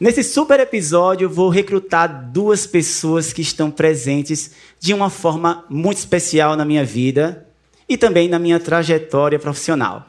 [0.00, 6.56] Nesse super episódio, vou recrutar duas pessoas que estão presentes de uma forma muito especial
[6.56, 7.46] na minha vida
[7.86, 10.06] e também na minha trajetória profissional.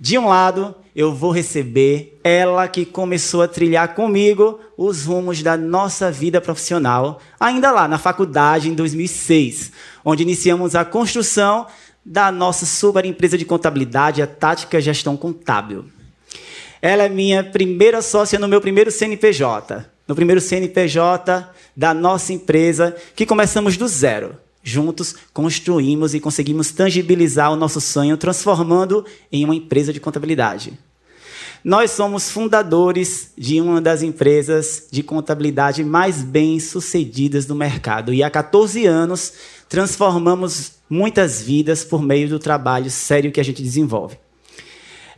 [0.00, 5.54] De um lado, eu vou receber ela que começou a trilhar comigo os rumos da
[5.54, 9.70] nossa vida profissional, ainda lá na faculdade em 2006,
[10.02, 11.66] onde iniciamos a construção
[12.02, 15.97] da nossa super empresa de contabilidade, a Tática Gestão Contábil.
[16.80, 19.84] Ela é minha primeira sócia no meu primeiro CNPJ.
[20.06, 24.36] No primeiro CNPJ da nossa empresa, que começamos do zero.
[24.62, 30.78] Juntos construímos e conseguimos tangibilizar o nosso sonho, transformando em uma empresa de contabilidade.
[31.64, 38.22] Nós somos fundadores de uma das empresas de contabilidade mais bem sucedidas do mercado e
[38.22, 39.32] há 14 anos
[39.68, 44.16] transformamos muitas vidas por meio do trabalho sério que a gente desenvolve.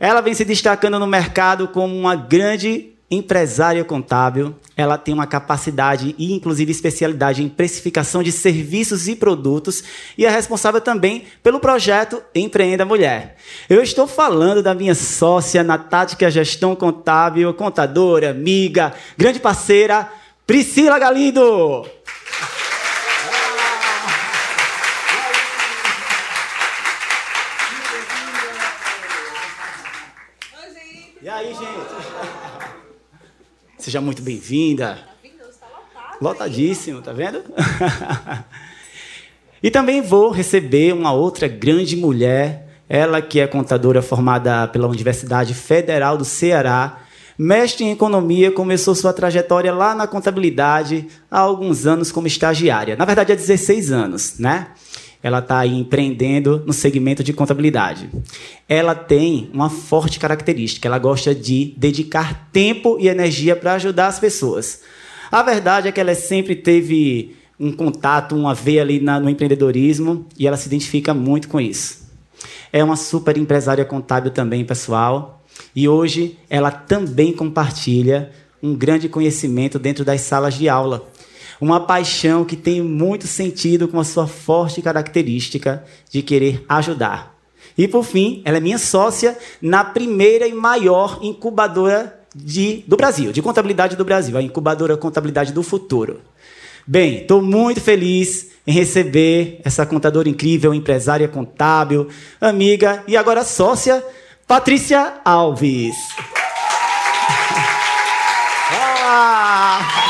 [0.01, 4.55] Ela vem se destacando no mercado como uma grande empresária contábil.
[4.75, 9.83] Ela tem uma capacidade e, inclusive, especialidade em precificação de serviços e produtos
[10.17, 13.35] e é responsável também pelo projeto Empreenda Mulher.
[13.69, 20.09] Eu estou falando da minha sócia na Tática Gestão Contábil, contadora, amiga, grande parceira,
[20.47, 21.85] Priscila Galindo.
[31.23, 31.67] E aí, gente?
[33.81, 34.99] Seja muito bem-vinda.
[36.21, 37.41] Lotadíssimo, tá vendo?
[39.61, 45.55] e também vou receber uma outra grande mulher, ela que é contadora formada pela Universidade
[45.55, 46.99] Federal do Ceará,
[47.35, 52.95] mestre em economia, começou sua trajetória lá na contabilidade há alguns anos como estagiária.
[52.95, 54.67] Na verdade, há 16 anos, né?
[55.23, 58.09] Ela está empreendendo no segmento de contabilidade.
[58.67, 64.19] Ela tem uma forte característica, ela gosta de dedicar tempo e energia para ajudar as
[64.19, 64.81] pessoas.
[65.31, 70.25] A verdade é que ela sempre teve um contato, uma veia ali na, no empreendedorismo
[70.37, 72.01] e ela se identifica muito com isso.
[72.73, 75.43] É uma super empresária contábil também, pessoal,
[75.75, 78.31] e hoje ela também compartilha
[78.63, 81.07] um grande conhecimento dentro das salas de aula
[81.61, 87.35] uma paixão que tem muito sentido com a sua forte característica de querer ajudar.
[87.77, 93.31] E por fim, ela é minha sócia na primeira e maior incubadora de, do Brasil,
[93.31, 96.21] de contabilidade do Brasil, a incubadora Contabilidade do Futuro.
[96.85, 104.03] Bem, estou muito feliz em receber essa contadora incrível, empresária contábil, amiga e agora sócia,
[104.47, 105.95] Patrícia Alves.
[109.13, 110.00] Ah!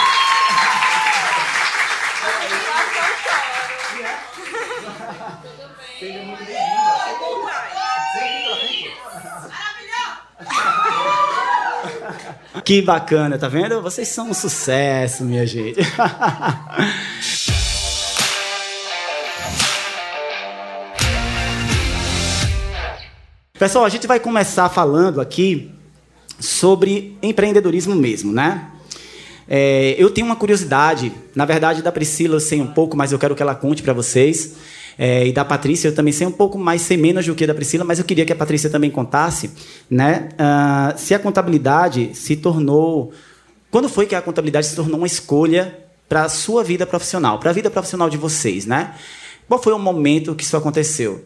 [12.71, 13.81] Que bacana, tá vendo?
[13.81, 15.81] Vocês são um sucesso, minha gente.
[23.59, 25.69] Pessoal, a gente vai começar falando aqui
[26.39, 28.71] sobre empreendedorismo mesmo, né?
[29.49, 33.19] É, eu tenho uma curiosidade, na verdade, da Priscila eu sei um pouco, mas eu
[33.19, 34.55] quero que ela conte para vocês.
[34.97, 37.53] É, e da Patrícia, eu também sei um pouco mais, sei menos do que da
[37.53, 39.51] Priscila, mas eu queria que a Patrícia também contasse,
[39.89, 40.29] né?
[40.33, 43.13] Uh, se a contabilidade se tornou.
[43.69, 45.77] Quando foi que a contabilidade se tornou uma escolha
[46.09, 48.95] para a sua vida profissional, para a vida profissional de vocês, né?
[49.47, 51.25] Qual foi o momento que isso aconteceu?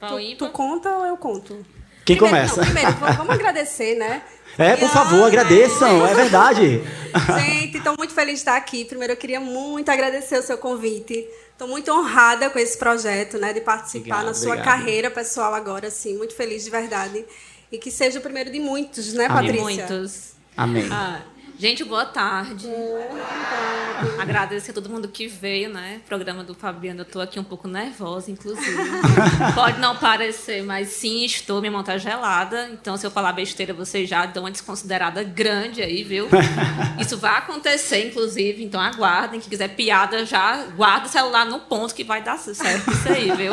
[0.00, 1.64] Tu, tu conta ou eu conto?
[2.04, 2.60] Quem primeiro, começa?
[2.60, 4.22] Não, primeiro, vamos agradecer, né?
[4.60, 6.82] É, por favor, agradeçam, é verdade.
[7.40, 8.84] Gente, estou muito feliz de estar aqui.
[8.84, 11.26] Primeiro, eu queria muito agradecer o seu convite.
[11.50, 14.64] Estou muito honrada com esse projeto, né, de participar obrigado, na sua obrigado.
[14.66, 17.24] carreira pessoal agora, assim, muito feliz de verdade.
[17.72, 19.50] E que seja o primeiro de muitos, né, Amém.
[19.50, 19.86] Patrícia?
[19.86, 20.32] De muitos.
[20.54, 20.88] Amém.
[20.92, 21.22] Ah,
[21.60, 22.66] Gente, boa tarde.
[22.66, 24.18] Boa tarde.
[24.18, 26.00] Agradecer a todo mundo que veio, né?
[26.08, 27.00] Programa do Fabiano.
[27.00, 28.78] Eu estou aqui um pouco nervosa, inclusive.
[29.54, 31.60] Pode não parecer, mas sim, estou.
[31.60, 32.70] Minha mão está gelada.
[32.72, 36.28] Então, se eu falar besteira, vocês já dão uma desconsiderada grande aí, viu?
[36.98, 38.64] Isso vai acontecer, inclusive.
[38.64, 39.38] Então, aguardem.
[39.38, 43.30] Quem quiser piada, já guarda o celular no ponto que vai dar certo isso aí,
[43.32, 43.52] viu?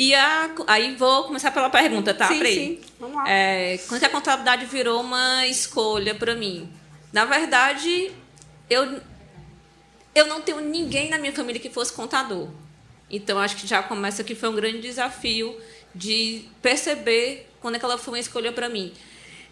[0.00, 2.42] E a, aí vou começar pela pergunta, tá, sim?
[2.42, 3.30] Sim, vamos lá.
[3.30, 6.72] É, quando a contabilidade virou uma escolha para mim?
[7.12, 8.10] Na verdade,
[8.70, 8.98] eu,
[10.14, 12.48] eu não tenho ninguém na minha família que fosse contador.
[13.10, 15.54] Então, acho que já começa que foi um grande desafio
[15.94, 18.94] de perceber quando é que ela foi uma escolha para mim.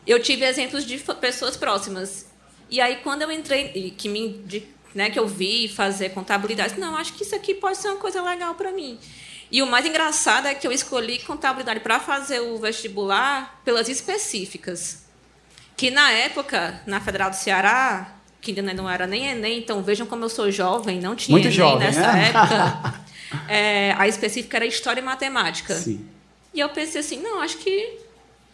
[0.06, 2.25] Eu tive exemplos de pessoas próximas.
[2.71, 6.97] E aí, quando eu entrei, que me de, né, que eu vi fazer contabilidade, não,
[6.97, 8.99] acho que isso aqui pode ser uma coisa legal para mim.
[9.50, 15.05] E o mais engraçado é que eu escolhi contabilidade para fazer o vestibular pelas específicas.
[15.77, 20.06] Que na época, na Federal do Ceará, que ainda não era nem Enem, então vejam
[20.06, 22.29] como eu sou jovem, não tinha Muito Enem jovem, nessa né?
[22.29, 23.09] época.
[23.47, 25.75] É, a específica era História e Matemática.
[25.75, 26.09] Sim.
[26.55, 27.99] E eu pensei assim, não, acho que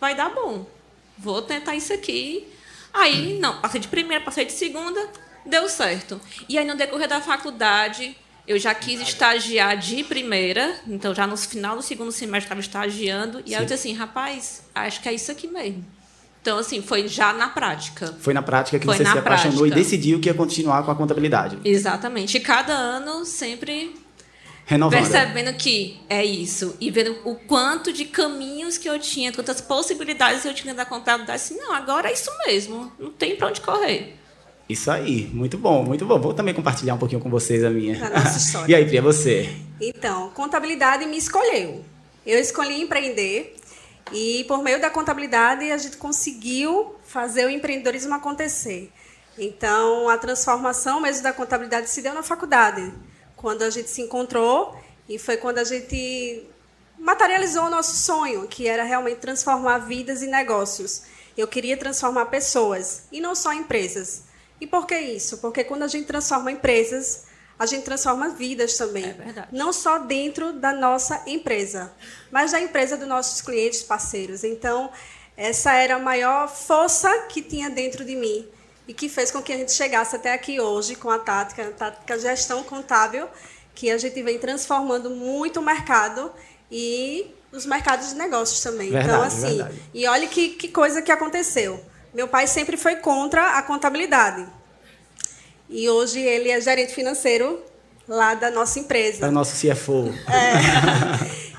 [0.00, 0.66] vai dar bom.
[1.16, 2.48] Vou tentar isso aqui.
[2.92, 5.08] Aí, não, passei de primeira, passei de segunda,
[5.46, 6.20] deu certo.
[6.48, 11.36] E aí, no decorrer da faculdade, eu já quis estagiar de primeira, então já no
[11.36, 15.14] final do segundo semestre estava estagiando, e aí eu disse assim, rapaz, acho que é
[15.14, 15.84] isso aqui mesmo.
[16.42, 18.14] Então, assim, foi já na prática.
[18.20, 19.80] Foi na prática que Foi você se apaixonou prática.
[19.80, 21.58] e decidiu que ia continuar com a contabilidade.
[21.64, 22.36] Exatamente.
[22.36, 23.94] E cada ano sempre
[24.66, 25.00] Renovando.
[25.00, 30.44] percebendo que é isso e vendo o quanto de caminhos que eu tinha, quantas possibilidades
[30.44, 34.14] eu tinha da contabilidade, assim, não, agora é isso mesmo, não tem para onde correr.
[34.68, 36.18] Isso aí, muito bom, muito bom.
[36.18, 38.06] Vou também compartilhar um pouquinho com vocês a minha.
[38.06, 38.72] A nossa história.
[38.72, 39.54] e aí, Pri, é você?
[39.80, 41.84] Então, contabilidade me escolheu.
[42.24, 43.56] Eu escolhi empreender
[44.12, 48.90] e por meio da contabilidade a gente conseguiu fazer o empreendedorismo acontecer.
[49.38, 52.92] Então, a transformação mesmo da contabilidade se deu na faculdade,
[53.36, 54.78] quando a gente se encontrou
[55.08, 56.46] e foi quando a gente
[56.98, 61.02] materializou o nosso sonho, que era realmente transformar vidas e negócios.
[61.36, 64.23] Eu queria transformar pessoas e não só empresas.
[64.60, 65.38] E por que isso?
[65.38, 67.24] Porque quando a gente transforma empresas,
[67.58, 69.04] a gente transforma vidas também.
[69.04, 69.48] É verdade.
[69.52, 71.92] Não só dentro da nossa empresa,
[72.30, 74.42] mas da empresa dos nossos clientes parceiros.
[74.44, 74.90] Então,
[75.36, 78.46] essa era a maior força que tinha dentro de mim
[78.86, 81.70] e que fez com que a gente chegasse até aqui hoje com a Tática, a
[81.70, 83.26] Tática Gestão Contábil,
[83.74, 86.30] que a gente vem transformando muito o mercado
[86.70, 88.88] e os mercados de negócios também.
[88.88, 89.82] então, Verdade, assim, verdade.
[89.94, 91.80] e olha que, que coisa que aconteceu.
[92.14, 94.46] Meu pai sempre foi contra a contabilidade.
[95.68, 97.60] E hoje ele é gerente financeiro
[98.08, 99.26] lá da nossa empresa.
[99.26, 100.12] É o nosso CFO.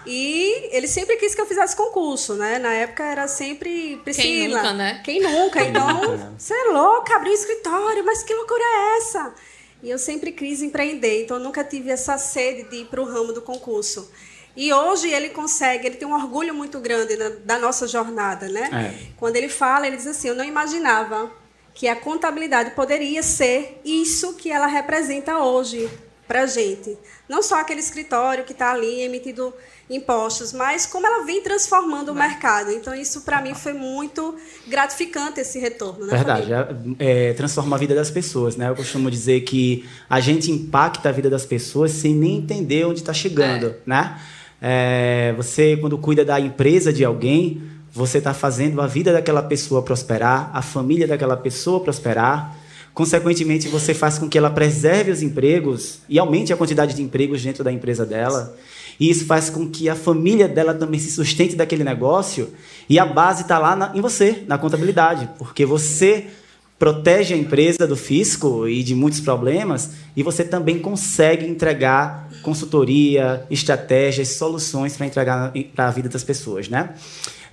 [0.08, 2.60] E ele sempre quis que eu fizesse concurso, né?
[2.60, 4.58] Na época era sempre Priscila.
[4.58, 5.02] nunca, né?
[5.04, 5.64] Quem nunca?
[5.64, 6.00] Então,
[6.38, 9.34] você é louca, abrir um escritório, mas que loucura é essa?
[9.82, 13.06] E eu sempre quis empreender, então eu nunca tive essa sede de ir para o
[13.06, 14.12] ramo do concurso.
[14.56, 18.70] E hoje ele consegue, ele tem um orgulho muito grande na- da nossa jornada, né?
[18.72, 19.12] É.
[19.18, 21.30] Quando ele fala, ele diz assim: Eu não imaginava
[21.74, 25.90] que a contabilidade poderia ser isso que ela representa hoje
[26.28, 26.98] para a gente.
[27.28, 29.54] Não só aquele escritório que está ali emitindo
[29.90, 32.72] impostos, mas como ela vem transformando o mercado.
[32.72, 34.36] Então, isso para mim foi muito
[34.68, 36.06] gratificante esse retorno.
[36.08, 38.70] Né, Verdade, é, é, transforma a vida das pessoas, né?
[38.70, 43.02] Eu costumo dizer que a gente impacta a vida das pessoas sem nem entender onde
[43.02, 44.20] está chegando, né?
[44.62, 47.62] É, você, quando cuida da empresa de alguém,
[47.92, 52.58] você está fazendo a vida daquela pessoa prosperar, a família daquela pessoa prosperar.
[52.94, 57.44] Consequentemente, você faz com que ela preserve os empregos e aumente a quantidade de empregos
[57.44, 58.56] dentro da empresa dela.
[58.98, 62.50] E isso faz com que a família dela também se sustente daquele negócio.
[62.90, 66.28] E a base está lá na- em você, na contabilidade, porque você
[66.78, 73.46] protege a empresa do fisco e de muitos problemas, e você também consegue entregar consultoria,
[73.50, 76.90] estratégias, soluções para entregar para a vida das pessoas, né?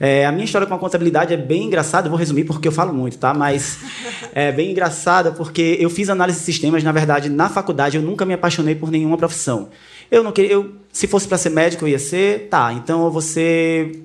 [0.00, 2.92] É, a minha história com a contabilidade é bem engraçada, vou resumir porque eu falo
[2.92, 3.32] muito, tá?
[3.32, 3.78] Mas
[4.34, 8.24] é bem engraçada porque eu fiz análise de sistemas, na verdade, na faculdade eu nunca
[8.24, 9.68] me apaixonei por nenhuma profissão.
[10.10, 13.12] Eu não queria, eu, se fosse para ser médico eu ia ser, tá, então eu
[13.12, 14.02] vou ser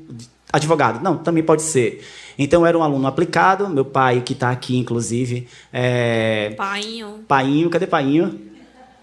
[0.53, 1.03] advogado.
[1.03, 2.03] Não, também pode ser.
[2.37, 7.19] Então eu era um aluno aplicado, meu pai que está aqui inclusive, é, Painho.
[7.27, 8.47] Painho, cadê Painho?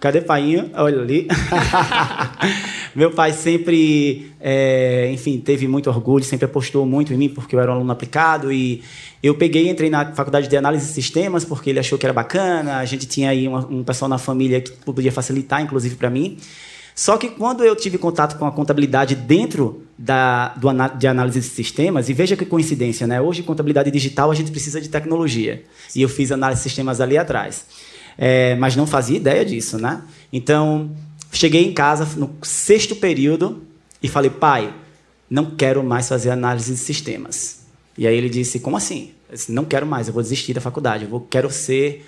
[0.04, 0.70] Cadê Painho?
[0.74, 1.26] Olha ali.
[2.94, 7.60] Meu pai sempre, é, enfim, teve muito orgulho, sempre apostou muito em mim, porque eu
[7.60, 8.52] era um aluno aplicado.
[8.52, 8.82] E
[9.22, 12.76] eu peguei entrei na faculdade de análise de sistemas, porque ele achou que era bacana.
[12.76, 16.36] A gente tinha aí um, um pessoal na família que podia facilitar, inclusive para mim.
[16.94, 21.46] Só que quando eu tive contato com a contabilidade dentro da, do, de análise de
[21.46, 23.20] sistemas, e veja que coincidência, né?
[23.20, 25.64] Hoje, contabilidade digital, a gente precisa de tecnologia.
[25.94, 27.66] E eu fiz análise de sistemas ali atrás.
[28.16, 30.02] É, mas não fazia ideia disso, né?
[30.32, 30.90] Então,
[31.32, 33.62] cheguei em casa no sexto período
[34.02, 34.72] e falei, pai,
[35.28, 37.64] não quero mais fazer análise de sistemas.
[37.96, 39.12] E aí ele disse, como assim?
[39.28, 42.04] Eu disse, não quero mais, eu vou desistir da faculdade, eu vou, quero ser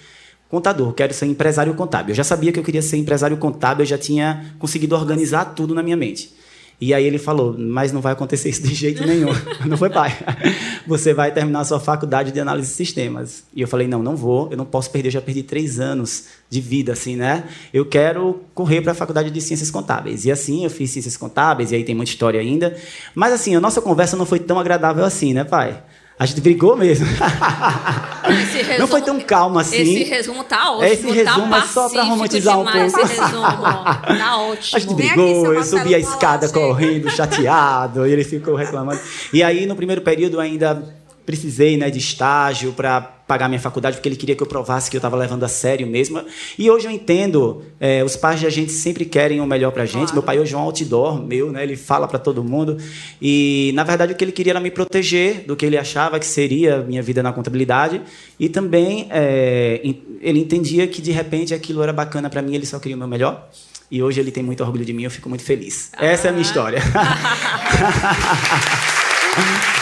[0.49, 2.13] contador, quero ser empresário contábil.
[2.13, 5.75] Eu já sabia que eu queria ser empresário contábil, eu já tinha conseguido organizar tudo
[5.75, 6.33] na minha mente.
[6.79, 9.31] E aí ele falou, mas não vai acontecer isso de jeito nenhum.
[9.67, 10.15] não foi, pai?
[10.87, 13.45] Você vai terminar a sua faculdade de análise de sistemas.
[13.55, 16.27] E eu falei, não, não vou, eu não posso perder, eu já perdi três anos
[16.51, 17.45] de vida, assim, né?
[17.73, 20.27] Eu quero correr para a faculdade de ciências contábeis.
[20.27, 22.77] E assim, eu fiz ciências contábeis, e aí tem muita história ainda.
[23.15, 25.83] Mas assim, a nossa conversa não foi tão agradável assim, né, pai?
[26.19, 27.07] A gente brigou mesmo.
[27.07, 29.77] Resumo, não foi tão calmo assim.
[29.77, 30.85] Esse resumo tá ótimo.
[30.87, 32.79] Esse resumo tá é só pra pacífico romantizar um pouco.
[32.79, 34.77] Esse resumo, tá ótimo.
[34.77, 38.99] A gente aqui, brigou, seu eu subi a escada correndo, chateado, e ele ficou reclamando.
[39.31, 40.83] E aí, no primeiro período, ainda
[41.27, 44.97] precisei né, de estágio para pagar minha faculdade, porque ele queria que eu provasse que
[44.97, 46.23] eu estava levando a sério mesmo.
[46.57, 49.87] E hoje eu entendo, é, os pais da gente sempre querem o melhor para a
[49.87, 49.97] gente.
[49.97, 50.15] Claro.
[50.15, 52.77] Meu pai hoje é um outdoor meu, né, ele fala para todo mundo.
[53.21, 56.27] E, na verdade, o que ele queria era me proteger do que ele achava que
[56.27, 58.01] seria minha vida na contabilidade.
[58.39, 59.81] E também é,
[60.21, 63.09] ele entendia que, de repente, aquilo era bacana para mim, ele só queria o meu
[63.09, 63.49] melhor.
[63.91, 65.91] E hoje ele tem muito orgulho de mim, eu fico muito feliz.
[65.93, 66.07] Ah.
[66.07, 66.81] Essa é a minha história.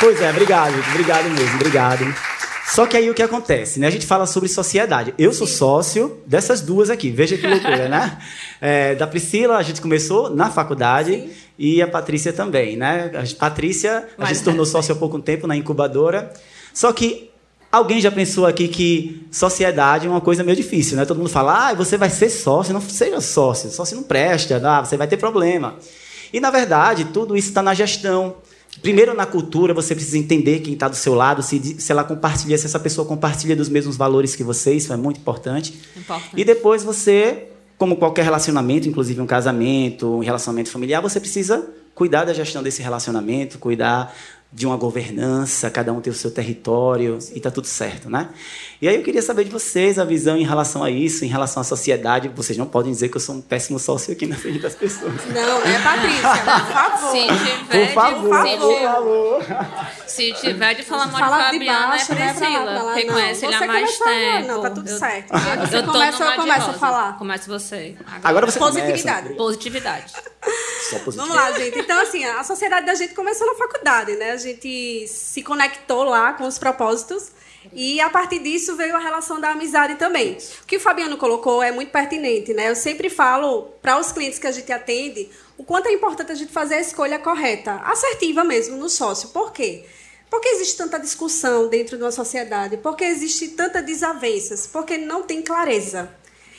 [0.00, 2.14] Pois é, obrigado, obrigado mesmo, obrigado.
[2.74, 3.86] Só que aí o que acontece, né?
[3.86, 5.12] A gente fala sobre sociedade.
[5.18, 7.10] Eu sou sócio dessas duas aqui.
[7.10, 8.18] Veja que loucura, né?
[8.62, 11.30] É, da Priscila, a gente começou na faculdade Sim.
[11.58, 13.10] e a Patrícia também, né?
[13.14, 16.32] A Patrícia, a gente se tornou sócio há pouco tempo na incubadora.
[16.72, 17.30] Só que
[17.72, 21.04] alguém já pensou aqui que sociedade é uma coisa meio difícil, né?
[21.04, 24.84] Todo mundo fala, ah, você vai ser sócio, não seja sócio, sócio não presta, ah,
[24.84, 25.76] você vai ter problema.
[26.32, 28.36] E na verdade, tudo isso está na gestão.
[28.82, 32.56] Primeiro, na cultura, você precisa entender quem está do seu lado, se, se ela compartilha,
[32.56, 35.78] se essa pessoa compartilha dos mesmos valores que você, isso é muito importante.
[35.96, 36.30] importante.
[36.36, 42.24] E depois você, como qualquer relacionamento, inclusive um casamento, um relacionamento familiar, você precisa cuidar
[42.24, 44.14] da gestão desse relacionamento, cuidar
[44.52, 48.30] de uma governança, cada um tem o seu território e está tudo certo, né?
[48.82, 51.60] E aí eu queria saber de vocês a visão em relação a isso, em relação
[51.60, 52.28] à sociedade.
[52.34, 55.12] Vocês não podem dizer que eu sou um péssimo sócio aqui na frente das pessoas.
[55.26, 57.12] Não, é Patrícia, por favor.
[57.12, 59.44] Se tiver, por favor, de, por favor.
[60.06, 62.94] Se tiver de falar mal de Fabiana, é Priscila.
[62.94, 64.48] Reconhece ele há mais tempo.
[64.48, 65.28] Não, tá tudo certo.
[65.30, 67.18] Você eu começa, eu começo a falar.
[67.18, 67.96] Começa você.
[68.00, 69.22] Agora, Agora você Positividade.
[69.22, 69.38] Começa.
[69.38, 70.12] Positividade.
[71.14, 71.78] Vamos lá, gente.
[71.78, 74.32] Então, assim, a sociedade da gente começou na faculdade, né?
[74.40, 77.30] Gente se conectou lá com os propósitos.
[77.72, 80.38] E a partir disso veio a relação da amizade também.
[80.62, 82.70] O que o Fabiano colocou é muito pertinente, né?
[82.70, 85.28] Eu sempre falo para os clientes que a gente atende
[85.58, 89.28] o quanto é importante a gente fazer a escolha correta, assertiva mesmo no sócio.
[89.28, 89.84] Por quê?
[90.30, 92.78] Porque existe tanta discussão dentro de uma sociedade?
[92.78, 94.66] Porque existe tanta desavenças?
[94.66, 96.14] Porque não tem clareza.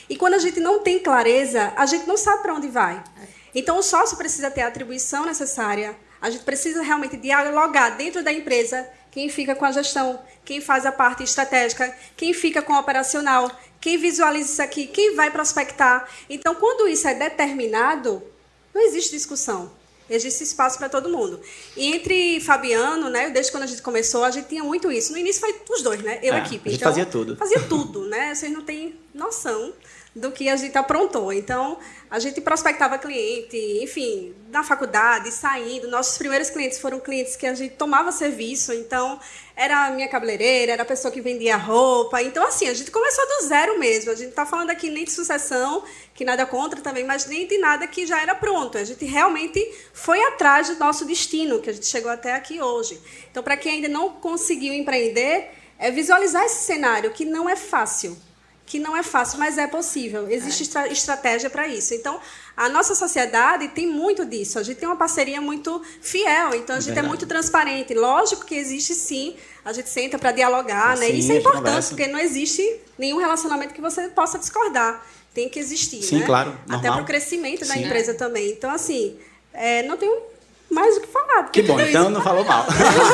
[0.07, 3.01] E quando a gente não tem clareza, a gente não sabe para onde vai.
[3.55, 5.95] Então, o sócio precisa ter a atribuição necessária.
[6.21, 10.85] A gente precisa realmente dialogar dentro da empresa quem fica com a gestão, quem faz
[10.85, 16.07] a parte estratégica, quem fica com o operacional, quem visualiza isso aqui, quem vai prospectar.
[16.29, 18.23] Então, quando isso é determinado,
[18.73, 19.71] não existe discussão.
[20.09, 21.39] Existe espaço para todo mundo.
[21.75, 25.13] E entre Fabiano, né, desde quando a gente começou, a gente tinha muito isso.
[25.13, 26.19] No início foi os dois, né?
[26.21, 26.67] Eu e é, equipe.
[26.67, 27.37] A gente então, fazia tudo.
[27.37, 28.35] Fazia tudo, né?
[28.35, 29.73] Vocês não têm noção
[30.13, 31.31] do que a gente aprontou.
[31.31, 31.77] Então,
[32.09, 35.87] a gente prospectava cliente, enfim, na faculdade, saindo.
[35.87, 39.17] Nossos primeiros clientes foram clientes que a gente tomava serviço, então
[39.55, 42.21] era a minha cabeleireira, era a pessoa que vendia roupa.
[42.21, 44.11] Então, assim, a gente começou do zero mesmo.
[44.11, 47.57] A gente está falando aqui nem de sucessão, que nada contra também, mas nem de
[47.57, 48.77] nada que já era pronto.
[48.77, 52.99] A gente realmente foi atrás do nosso destino, que a gente chegou até aqui hoje.
[53.31, 58.17] Então, para quem ainda não conseguiu empreender, é visualizar esse cenário, que não é fácil
[58.71, 60.29] que não é fácil, mas é possível.
[60.29, 60.63] Existe é.
[60.63, 61.93] estra estratégia para isso.
[61.93, 62.17] Então,
[62.55, 64.57] a nossa sociedade tem muito disso.
[64.57, 67.05] A gente tem uma parceria muito fiel, então a gente Verdade.
[67.05, 67.93] é muito transparente.
[67.93, 69.35] Lógico que existe sim,
[69.65, 71.09] a gente senta para dialogar, né?
[71.09, 72.63] Isso é importante, porque não existe
[72.97, 75.05] nenhum relacionamento que você possa discordar.
[75.33, 76.25] Tem que existir, sim, né?
[76.25, 76.51] claro.
[76.51, 76.79] Normal.
[76.79, 77.73] Até para o crescimento sim.
[77.73, 78.51] da empresa também.
[78.51, 79.17] Então, assim,
[79.51, 80.09] é, não tem
[80.71, 81.49] mais o que falar.
[81.51, 82.65] Que bom, então não falou mal.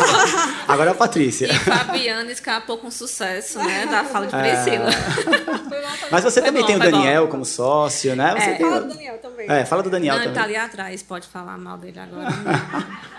[0.67, 1.47] Agora é a Patrícia.
[1.47, 3.87] E Fabiana escapou com sucesso, né?
[3.87, 4.41] Da fala de é.
[4.41, 4.89] Priscila.
[4.89, 6.09] É...
[6.11, 7.31] Mas você foi também bom, tem o Daniel bom.
[7.31, 8.35] como sócio, né?
[8.37, 8.53] Você é.
[8.53, 8.65] tem...
[8.65, 9.49] Fala do Daniel também.
[9.49, 10.35] É, fala do Daniel não, também.
[10.35, 12.29] Ele tá ali atrás, pode falar mal dele agora.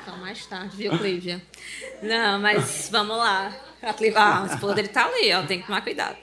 [0.05, 1.43] Só mais tarde, viu, Clívia?
[2.03, 3.53] Não, mas vamos lá.
[4.17, 6.17] Ah, a esposa dele tá ali, ó, tem que tomar cuidado.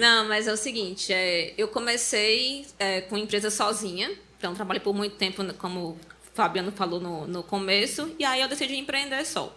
[0.00, 4.94] Não, mas é o seguinte, é, eu comecei é, com empresa sozinha, então trabalhei por
[4.94, 5.98] muito tempo como
[6.36, 9.56] Fabiano falou no, no começo, e aí eu decidi empreender só.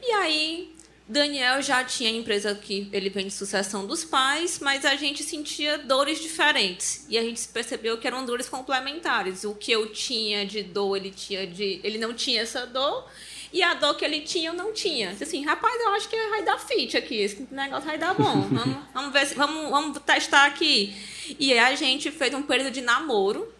[0.00, 0.74] E aí,
[1.08, 5.78] Daniel já tinha empresa que ele vem de sucessão dos pais, mas a gente sentia
[5.78, 7.04] dores diferentes.
[7.08, 9.42] E a gente percebeu que eram dores complementares.
[9.42, 11.80] O que eu tinha de dor, ele tinha de.
[11.82, 13.04] Ele não tinha essa dor.
[13.52, 15.10] E a dor que ele tinha, eu não tinha.
[15.20, 17.16] Assim, rapaz, eu acho que vai dar fit aqui.
[17.16, 18.40] Esse negócio vai dar bom.
[18.48, 20.94] Vamos, vamos ver se, vamos, vamos testar aqui.
[21.38, 23.51] E aí a gente fez um período de namoro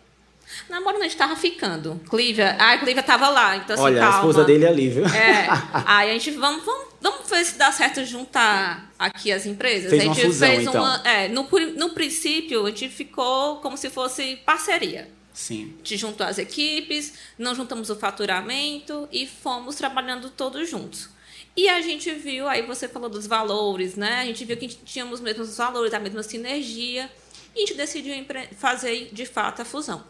[0.68, 2.00] Namoro não estava ficando.
[2.08, 4.16] Clívia, a Clívia estava lá, então assim, Olha, calma.
[4.16, 5.06] a esposa dele é ali, viu?
[5.06, 5.48] É.
[5.86, 9.90] Aí a gente vamos, vamos, vamos ver se dá certo juntar aqui as empresas.
[9.90, 10.82] Fez a gente uma fusão, fez então.
[10.82, 15.08] uma, é, no, no princípio a gente ficou como se fosse parceria.
[15.32, 15.74] Sim.
[15.74, 21.08] A gente juntou as equipes, não juntamos o faturamento e fomos trabalhando todos juntos.
[21.56, 24.20] E a gente viu, aí você falou dos valores, né?
[24.20, 27.10] A gente viu que tínhamos os mesmos valores, a mesma sinergia,
[27.54, 28.14] e a gente decidiu
[28.56, 30.02] fazer de fato a fusão.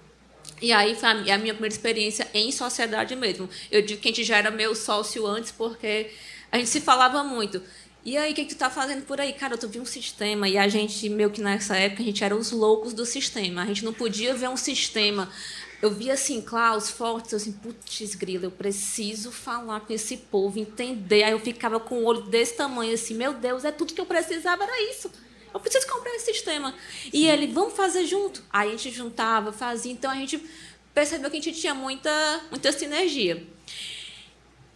[0.62, 3.50] E aí foi a minha primeira experiência em sociedade mesmo.
[3.68, 6.12] Eu digo que a gente já era meu sócio antes, porque
[6.52, 7.60] a gente se falava muito.
[8.04, 9.32] E aí, o que, que tu tá fazendo por aí?
[9.32, 10.48] Cara, eu tô vi um sistema.
[10.48, 13.62] E a gente, meio que nessa época, a gente era os loucos do sistema.
[13.62, 15.28] A gente não podia ver um sistema.
[15.80, 21.24] Eu via assim, Klaus, fortes, assim, putz, grila, eu preciso falar com esse povo, entender.
[21.24, 24.06] Aí eu ficava com o olho desse tamanho, assim, meu Deus, é tudo que eu
[24.06, 25.10] precisava, era isso.
[25.52, 26.74] Eu preciso comprar esse sistema.
[27.12, 28.42] E ele, vamos fazer junto.
[28.50, 29.92] Aí a gente juntava, fazia.
[29.92, 30.42] Então a gente
[30.94, 33.46] percebeu que a gente tinha muita, muita sinergia.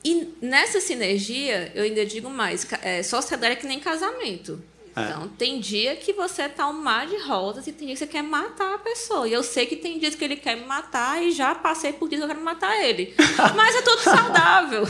[0.05, 4.63] E nessa sinergia, eu ainda digo mais, é, sociedade é que nem casamento.
[4.97, 5.03] É.
[5.03, 8.07] Então, tem dia que você tá um mar de rosas e tem dia que você
[8.07, 9.29] quer matar a pessoa.
[9.29, 12.09] E eu sei que tem dias que ele quer me matar e já passei por
[12.09, 13.15] dias que eu quero matar ele.
[13.55, 14.85] Mas é tudo saudável.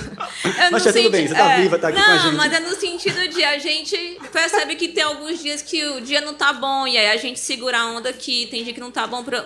[0.58, 2.26] É mas tá tudo bem, você tá é, viva, tá aqui não, com a gente.
[2.26, 6.00] Não, mas é no sentido de a gente percebe que tem alguns dias que o
[6.00, 8.80] dia não tá bom e aí a gente segura a onda que tem dia que
[8.80, 9.44] não tá bom pra,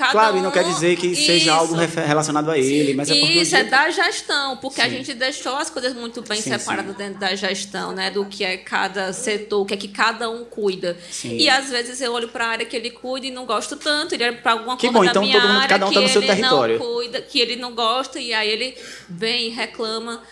[0.00, 1.26] Cada claro, um, e não quer dizer que isso.
[1.26, 4.86] seja algo relacionado a ele, mas é porque Isso, é da gestão, porque sim.
[4.86, 6.96] a gente deixou as coisas muito bem sim, separadas sim.
[6.96, 8.10] dentro da gestão, né?
[8.10, 10.96] Do que é cada setor, o que é que cada um cuida.
[11.22, 14.14] E às vezes eu olho para a área que ele cuida e não gosto tanto,
[14.14, 15.92] ele olha para alguma que coisa bom, da então minha todo mundo, área cada um
[15.92, 16.78] tá no seu território.
[16.78, 18.74] não cuida, que ele não gosta, e aí ele
[19.06, 20.22] vem e reclama.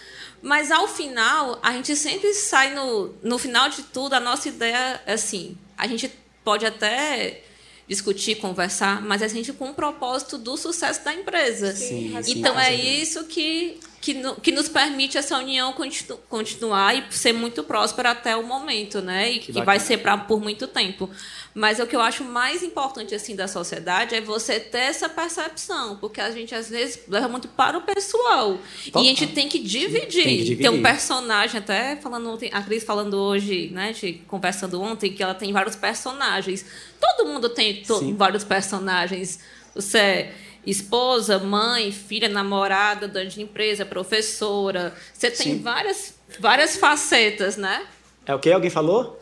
[0.41, 4.99] Mas ao final, a gente sempre sai no, no final de tudo, a nossa ideia
[5.05, 6.11] é assim, a gente
[6.43, 7.43] pode até
[7.89, 11.75] discutir, conversar, mas é gente com o propósito do sucesso da empresa.
[11.75, 17.05] Sim, então sim, é isso que, que, que, nos permite essa união continu, continuar e
[17.11, 19.33] ser muito próspera até o momento, né?
[19.33, 21.11] E que, que vai ser pra, por muito tempo.
[21.53, 25.97] Mas o que eu acho mais importante assim da sociedade é você ter essa percepção,
[25.97, 29.03] porque a gente às vezes leva muito para o pessoal Total.
[29.03, 30.23] e a gente tem que dividir.
[30.23, 30.59] Tem que dividir.
[30.59, 35.23] Tem um personagem até falando ontem, a Cris falando hoje, né, de, conversando ontem que
[35.23, 36.65] ela tem vários personagens.
[37.01, 39.41] Todo mundo tem to vários personagens.
[39.75, 40.35] Você é
[40.71, 44.95] esposa, mãe, filha, namorada, dona de empresa, professora.
[45.13, 45.63] Você tem Sim.
[45.63, 47.87] várias várias facetas, né?
[48.27, 49.19] É o que alguém falou?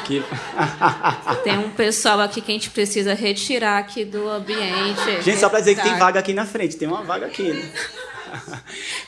[0.00, 0.22] Aqui.
[1.44, 5.22] tem um pessoal aqui que a gente precisa retirar aqui do ambiente.
[5.22, 7.42] Gente, só para dizer que tem vaga aqui na frente, tem uma vaga aqui.
[7.42, 7.72] Né?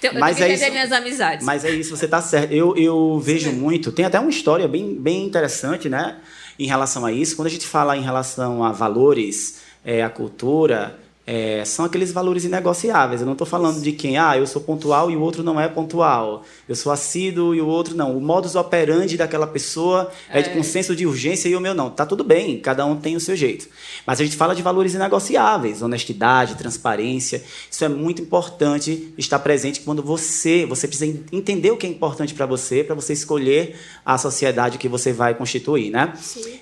[0.01, 1.45] Tem, mas é isso, minhas amizades.
[1.45, 2.53] Mas é isso, você está certo.
[2.53, 6.17] Eu, eu vejo muito, tem até uma história bem, bem interessante, né?
[6.59, 7.37] Em relação a isso.
[7.37, 10.99] Quando a gente fala em relação a valores, é, a cultura,
[11.33, 13.21] é, são aqueles valores inegociáveis.
[13.21, 15.69] Eu não estou falando de quem, ah, eu sou pontual e o outro não é
[15.69, 16.43] pontual.
[16.69, 18.17] Eu sou assíduo e o outro não.
[18.17, 21.89] O modus operandi daquela pessoa é, é de consenso de urgência e o meu não.
[21.89, 23.69] Tá tudo bem, cada um tem o seu jeito.
[24.05, 27.41] Mas a gente fala de valores inegociáveis, honestidade, transparência.
[27.71, 32.35] Isso é muito importante estar presente quando você, você precisa entender o que é importante
[32.35, 36.13] para você, para você escolher a sociedade que você vai constituir, né?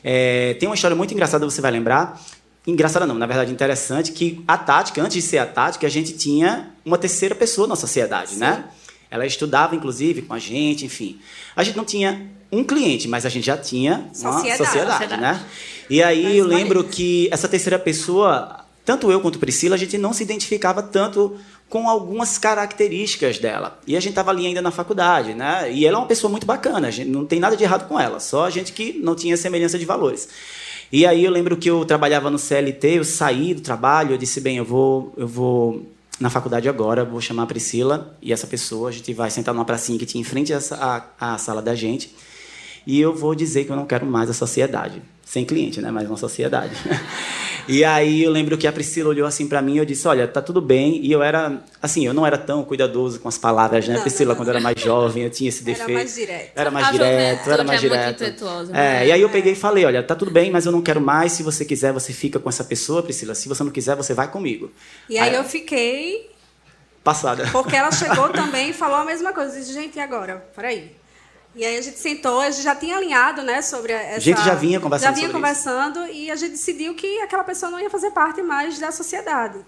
[0.04, 2.20] É, tem uma história muito engraçada, você vai lembrar
[2.70, 6.12] engraçada não, na verdade interessante, que a tática, antes de ser a tática, a gente
[6.12, 8.40] tinha uma terceira pessoa na sociedade, Sim.
[8.40, 8.64] né?
[9.10, 11.18] Ela estudava, inclusive, com a gente, enfim.
[11.56, 15.42] A gente não tinha um cliente, mas a gente já tinha uma sociedade, sociedade, né?
[15.88, 19.96] E aí mas eu lembro que essa terceira pessoa, tanto eu quanto Priscila, a gente
[19.96, 21.38] não se identificava tanto
[21.70, 23.78] com algumas características dela.
[23.86, 25.70] E a gente estava ali ainda na faculdade, né?
[25.72, 27.98] E ela é uma pessoa muito bacana, a gente não tem nada de errado com
[27.98, 30.28] ela, só a gente que não tinha semelhança de valores.
[30.90, 34.40] E aí eu lembro que eu trabalhava no CLT, eu saí do trabalho, eu disse,
[34.40, 35.86] bem, eu vou, eu vou
[36.18, 39.64] na faculdade agora, vou chamar a Priscila e essa pessoa, a gente vai sentar numa
[39.64, 40.58] pracinha que tinha em frente à,
[41.20, 42.14] à, à sala da gente,
[42.86, 45.90] e eu vou dizer que eu não quero mais a sociedade sem cliente, né?
[45.90, 46.74] Mas uma sociedade.
[47.68, 50.26] e aí eu lembro que a Priscila olhou assim para mim e eu disse, olha,
[50.26, 51.04] tá tudo bem.
[51.04, 53.96] E eu era, assim, eu não era tão cuidadoso com as palavras, né?
[53.96, 54.36] Não, Priscila, não, não.
[54.36, 55.90] quando eu era mais jovem, eu tinha esse defeito.
[55.90, 56.52] Era mais direto.
[56.56, 58.44] Era mais a direto, era mais é direto.
[58.44, 60.80] Muito é, e aí eu peguei e falei, olha, tá tudo bem, mas eu não
[60.80, 61.32] quero mais.
[61.32, 63.34] Se você quiser, você fica com essa pessoa, Priscila.
[63.34, 64.72] Se você não quiser, você vai comigo.
[65.10, 66.30] E aí, aí eu fiquei
[67.04, 67.46] passada.
[67.52, 69.54] Porque ela chegou também e falou a mesma coisa.
[69.54, 70.42] Eu disse, gente, e agora?
[70.56, 70.97] Peraí.
[71.58, 74.16] E aí a gente sentou, a gente já tinha alinhado, né, sobre essa...
[74.16, 76.14] A gente já vinha conversando Já vinha conversando isso.
[76.14, 79.58] e a gente decidiu que aquela pessoa não ia fazer parte mais da sociedade.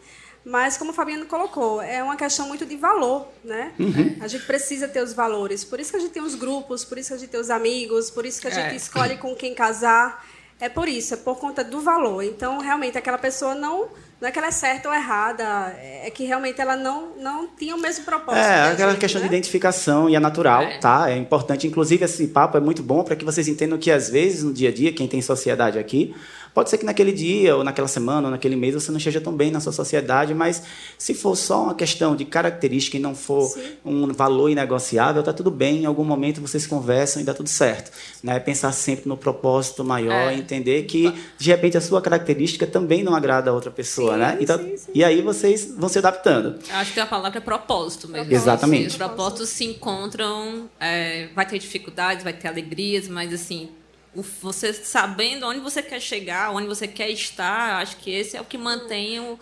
[0.44, 3.72] Mas, como o Fabiano colocou, é uma questão muito de valor, né?
[3.78, 4.16] Uhum.
[4.20, 5.64] A gente precisa ter os valores.
[5.64, 7.50] Por isso que a gente tem os grupos, por isso que a gente tem os
[7.50, 8.76] amigos, por isso que a gente é.
[8.76, 10.24] escolhe com quem casar.
[10.60, 12.22] É por isso, é por conta do valor.
[12.22, 13.88] Então, realmente, aquela pessoa não
[14.20, 15.42] não é que ela é certa ou errada,
[15.80, 18.44] é que realmente ela não, não tinha o mesmo propósito.
[18.44, 19.26] É, aquela gente, questão né?
[19.26, 20.78] de identificação e é natural, é.
[20.78, 21.10] tá?
[21.10, 21.66] É importante.
[21.66, 24.68] Inclusive, esse papo é muito bom para que vocês entendam que, às vezes, no dia
[24.68, 26.14] a dia, quem tem sociedade aqui,
[26.54, 29.32] Pode ser que naquele dia, ou naquela semana, ou naquele mês, você não esteja tão
[29.32, 30.62] bem na sua sociedade, mas
[30.98, 33.72] se for só uma questão de característica e não for Sim.
[33.84, 35.82] um valor inegociável, está tudo bem.
[35.82, 37.90] Em algum momento vocês conversam e dá tudo certo.
[38.22, 38.38] Né?
[38.40, 40.34] Pensar sempre no propósito maior, é.
[40.34, 44.38] entender que, de repente, a sua característica também não agrada a outra pessoa, sim, né?
[44.40, 44.90] Então, sim, sim.
[44.94, 46.58] E aí vocês vão se adaptando.
[46.70, 48.32] Acho que a palavra é propósito mesmo.
[48.32, 48.88] Exatamente.
[48.88, 53.68] Os propósitos se encontram, é, vai ter dificuldades, vai ter alegrias, mas assim,
[54.14, 58.44] você sabendo onde você quer chegar, onde você quer estar, acho que esse é o
[58.44, 59.38] que mantém o,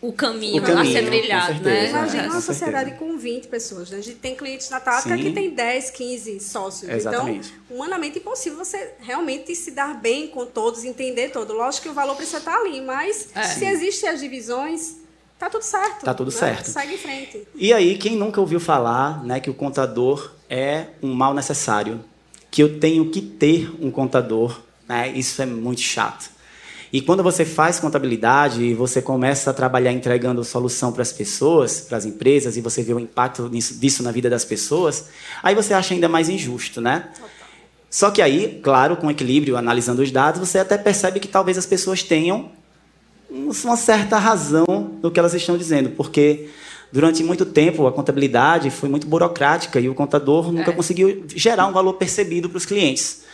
[0.00, 1.62] o, caminho, o caminho a ser trilhado.
[1.62, 1.88] Né?
[1.88, 3.90] Imagina uma sociedade com 20 pessoas.
[3.90, 3.98] Né?
[3.98, 6.82] A gente tem clientes na Tática que tem 10, 15 sócios.
[6.84, 7.54] Então, Exatamente.
[7.64, 11.54] Então, humanamente impossível você realmente se dar bem com todos, entender todo.
[11.54, 13.42] Lógico que o valor precisa estar ali, mas é.
[13.42, 14.96] se existem as divisões,
[15.38, 16.02] Tá tudo certo.
[16.02, 16.38] Tá tudo né?
[16.38, 16.70] certo.
[16.70, 17.46] Segue em frente.
[17.54, 22.02] E aí, quem nunca ouviu falar né, que o contador é um mal necessário
[22.56, 25.12] que eu tenho que ter um contador, né?
[25.14, 26.30] Isso é muito chato.
[26.90, 31.82] E quando você faz contabilidade e você começa a trabalhar entregando solução para as pessoas,
[31.82, 35.08] para as empresas, e você vê o impacto disso na vida das pessoas,
[35.42, 37.10] aí você acha ainda mais injusto, né?
[37.90, 41.66] Só que aí, claro, com equilíbrio, analisando os dados, você até percebe que talvez as
[41.66, 42.52] pessoas tenham
[43.30, 46.48] uma certa razão no que elas estão dizendo, porque
[46.92, 50.74] Durante muito tempo, a contabilidade foi muito burocrática e o contador nunca é.
[50.74, 53.24] conseguiu gerar um valor percebido para os clientes.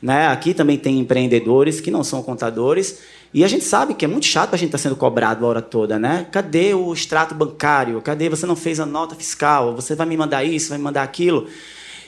[0.00, 0.26] Né?
[0.28, 2.98] Aqui também tem empreendedores que não são contadores
[3.34, 5.48] e a gente sabe que é muito chato a gente estar tá sendo cobrado a
[5.48, 6.26] hora toda, né?
[6.30, 8.00] Cadê o extrato bancário?
[8.02, 9.74] Cadê você não fez a nota fiscal?
[9.74, 11.48] Você vai me mandar isso, vai me mandar aquilo?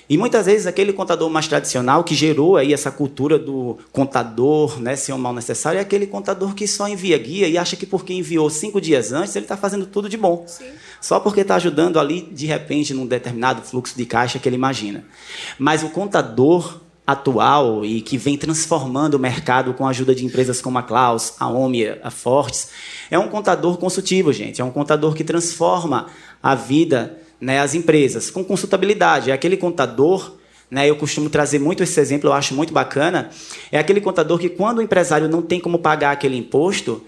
[0.08, 4.96] E muitas vezes aquele contador mais tradicional que gerou aí essa cultura do contador, né,
[4.96, 8.12] ser um mal necessário, é aquele contador que só envia guia e acha que porque
[8.12, 10.44] enviou cinco dias antes ele está fazendo tudo de bom.
[10.46, 10.66] Sim.
[11.00, 15.04] Só porque está ajudando ali de repente num determinado fluxo de caixa que ele imagina.
[15.58, 20.62] Mas o contador atual e que vem transformando o mercado com a ajuda de empresas
[20.62, 22.70] como a Klaus, a Omia, a Fortes,
[23.10, 24.60] é um contador consultivo, gente.
[24.60, 26.06] É um contador que transforma
[26.42, 29.30] a vida né, as empresas, com consultabilidade.
[29.30, 30.32] É aquele contador,
[30.70, 33.30] né, eu costumo trazer muito esse exemplo, eu acho muito bacana,
[33.70, 37.04] é aquele contador que quando o empresário não tem como pagar aquele imposto,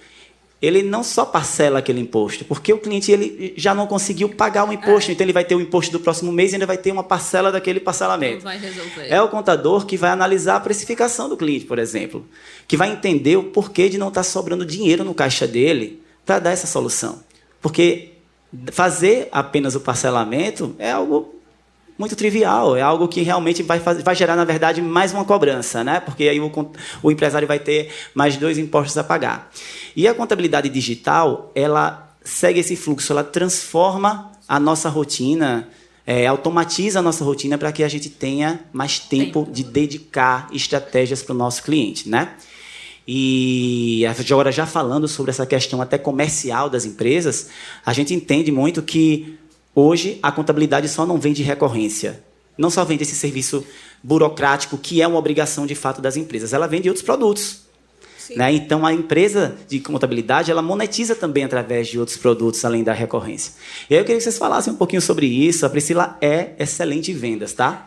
[0.60, 4.72] ele não só parcela aquele imposto, porque o cliente ele já não conseguiu pagar o
[4.72, 5.14] imposto, é.
[5.14, 7.52] então ele vai ter o imposto do próximo mês e ainda vai ter uma parcela
[7.52, 8.42] daquele parcelamento.
[8.42, 9.06] Vai resolver.
[9.06, 12.26] É o contador que vai analisar a precificação do cliente, por exemplo,
[12.66, 16.50] que vai entender o porquê de não estar sobrando dinheiro no caixa dele para dar
[16.52, 17.20] essa solução.
[17.60, 18.15] Porque
[18.72, 21.34] fazer apenas o parcelamento é algo
[21.98, 25.82] muito trivial, é algo que realmente vai, fazer, vai gerar, na verdade, mais uma cobrança,
[25.82, 25.98] né?
[26.00, 26.52] porque aí o,
[27.02, 29.50] o empresário vai ter mais dois impostos a pagar.
[29.94, 35.68] E a contabilidade digital, ela segue esse fluxo, ela transforma a nossa rotina,
[36.06, 41.22] é, automatiza a nossa rotina para que a gente tenha mais tempo de dedicar estratégias
[41.22, 42.08] para o nosso cliente.
[42.08, 42.30] Né?
[43.06, 47.48] E agora, já falando sobre essa questão até comercial das empresas,
[47.84, 49.38] a gente entende muito que
[49.74, 52.22] hoje a contabilidade só não vem de recorrência.
[52.58, 53.64] Não só vem desse serviço
[54.02, 57.66] burocrático, que é uma obrigação de fato das empresas, ela vem de outros produtos.
[58.34, 58.52] Né?
[58.54, 63.52] Então, a empresa de contabilidade ela monetiza também através de outros produtos, além da recorrência.
[63.88, 65.64] E aí eu queria que vocês falassem um pouquinho sobre isso.
[65.64, 67.86] A Priscila é excelente em vendas, tá?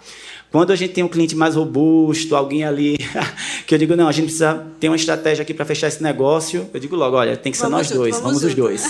[0.52, 2.98] Quando a gente tem um cliente mais robusto, alguém ali
[3.68, 6.68] que eu digo, não, a gente precisa ter uma estratégia aqui para fechar esse negócio,
[6.74, 8.84] eu digo logo, olha, tem que ser vamos nós junto, dois, vamos, vamos os dois.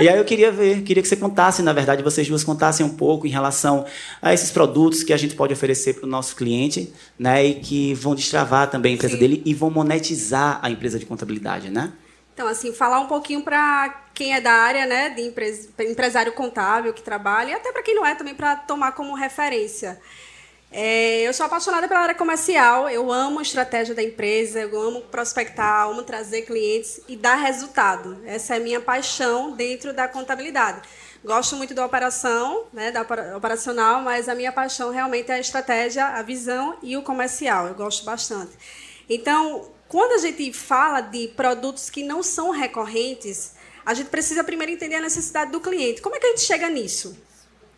[0.00, 2.90] e aí eu queria ver, queria que você contasse, na verdade, vocês duas contassem um
[2.90, 3.84] pouco em relação
[4.22, 7.92] a esses produtos que a gente pode oferecer para o nosso cliente, né, e que
[7.94, 9.20] vão destravar também a empresa Sim.
[9.20, 11.92] dele e vão monetizar a empresa de contabilidade, né?
[12.32, 15.22] Então, assim, falar um pouquinho para quem é da área, né, de
[15.84, 19.98] empresário contábil que trabalha, e até para quem não é também, para tomar como referência.
[20.72, 25.00] É, eu sou apaixonada pela área comercial, eu amo a estratégia da empresa, eu amo
[25.00, 28.22] prospectar, amo trazer clientes e dar resultado.
[28.24, 30.80] Essa é a minha paixão dentro da contabilidade.
[31.24, 33.02] Gosto muito da operação, né, da
[33.36, 37.66] operacional, mas a minha paixão realmente é a estratégia, a visão e o comercial.
[37.66, 38.52] Eu gosto bastante.
[39.08, 43.54] Então, quando a gente fala de produtos que não são recorrentes,
[43.84, 46.00] a gente precisa primeiro entender a necessidade do cliente.
[46.00, 47.18] Como é que a gente chega nisso?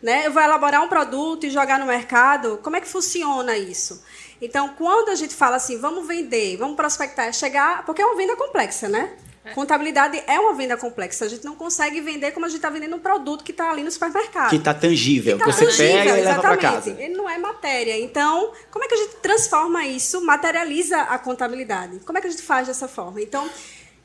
[0.03, 0.27] Né?
[0.27, 2.59] Eu vou elaborar um produto e jogar no mercado.
[2.61, 4.03] Como é que funciona isso?
[4.41, 7.85] Então, quando a gente fala assim, vamos vender, vamos prospectar, é chegar.
[7.85, 9.13] Porque é uma venda complexa, né?
[9.45, 9.53] É.
[9.53, 11.23] Contabilidade é uma venda complexa.
[11.23, 13.81] A gente não consegue vender como a gente está vendendo um produto que está ali
[13.81, 14.49] no supermercado.
[14.49, 15.37] Que está tangível.
[15.37, 16.89] Que, tá você tangível, pega e leva para casa.
[16.99, 17.97] Ele não é matéria.
[17.97, 22.01] Então, como é que a gente transforma isso, materializa a contabilidade?
[22.05, 23.21] Como é que a gente faz dessa forma?
[23.21, 23.49] Então,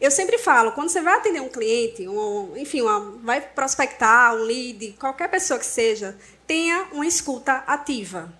[0.00, 4.42] eu sempre falo, quando você vai atender um cliente, um, enfim, uma, vai prospectar um
[4.44, 8.32] lead, qualquer pessoa que seja, tenha uma escuta ativa.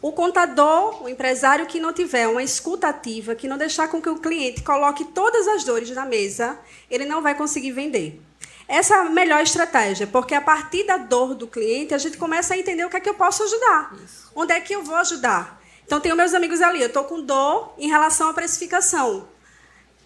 [0.00, 4.08] O contador, o empresário que não tiver uma escuta ativa, que não deixar com que
[4.08, 6.58] o cliente coloque todas as dores na mesa,
[6.90, 8.20] ele não vai conseguir vender.
[8.68, 12.52] Essa é a melhor estratégia, porque a partir da dor do cliente, a gente começa
[12.52, 13.96] a entender o que é que eu posso ajudar.
[14.04, 14.30] Isso.
[14.36, 15.60] Onde é que eu vou ajudar?
[15.84, 19.26] Então, tenho meus amigos ali, eu estou com dor em relação à precificação.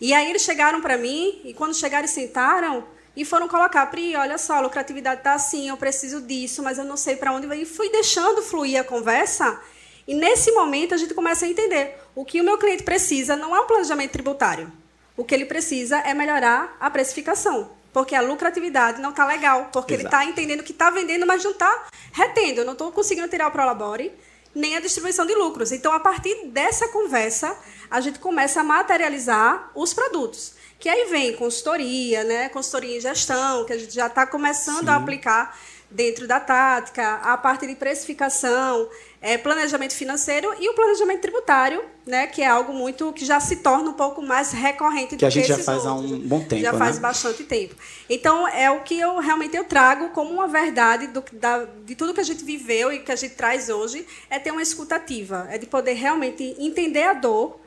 [0.02, 2.84] E aí eles chegaram para mim, e quando chegaram e sentaram,
[3.16, 6.84] e foram colocar, Pri, olha só, a lucratividade está assim, eu preciso disso, mas eu
[6.84, 7.60] não sei para onde vai.
[7.60, 9.60] E fui deixando fluir a conversa,
[10.04, 13.54] e nesse momento a gente começa a entender o que o meu cliente precisa não
[13.54, 14.72] é um planejamento tributário.
[15.16, 17.70] O que ele precisa é melhorar a precificação.
[17.92, 19.68] Porque a lucratividade não está legal.
[19.72, 20.08] Porque Exato.
[20.08, 22.62] ele está entendendo que está vendendo, mas não está retendo.
[22.62, 24.10] Eu não estou conseguindo tirar o Prolabore,
[24.54, 25.72] nem a distribuição de lucros.
[25.72, 27.56] Então, a partir dessa conversa,
[27.90, 30.54] a gente começa a materializar os produtos.
[30.78, 32.48] Que aí vem consultoria, né?
[32.48, 34.90] consultoria em gestão, que a gente já está começando Sim.
[34.90, 35.56] a aplicar
[35.90, 38.88] dentro da tática, a parte de precificação,
[39.22, 43.56] é, planejamento financeiro e o planejamento tributário, né, que é algo muito que já se
[43.56, 46.12] torna um pouco mais recorrente que a gente já faz outros.
[46.12, 46.78] há um bom tempo, já né?
[46.78, 47.76] faz bastante tempo.
[48.10, 52.12] Então é o que eu realmente eu trago como uma verdade do, da, de tudo
[52.12, 55.56] que a gente viveu e que a gente traz hoje é ter uma escutativa, é
[55.56, 57.60] de poder realmente entender a dor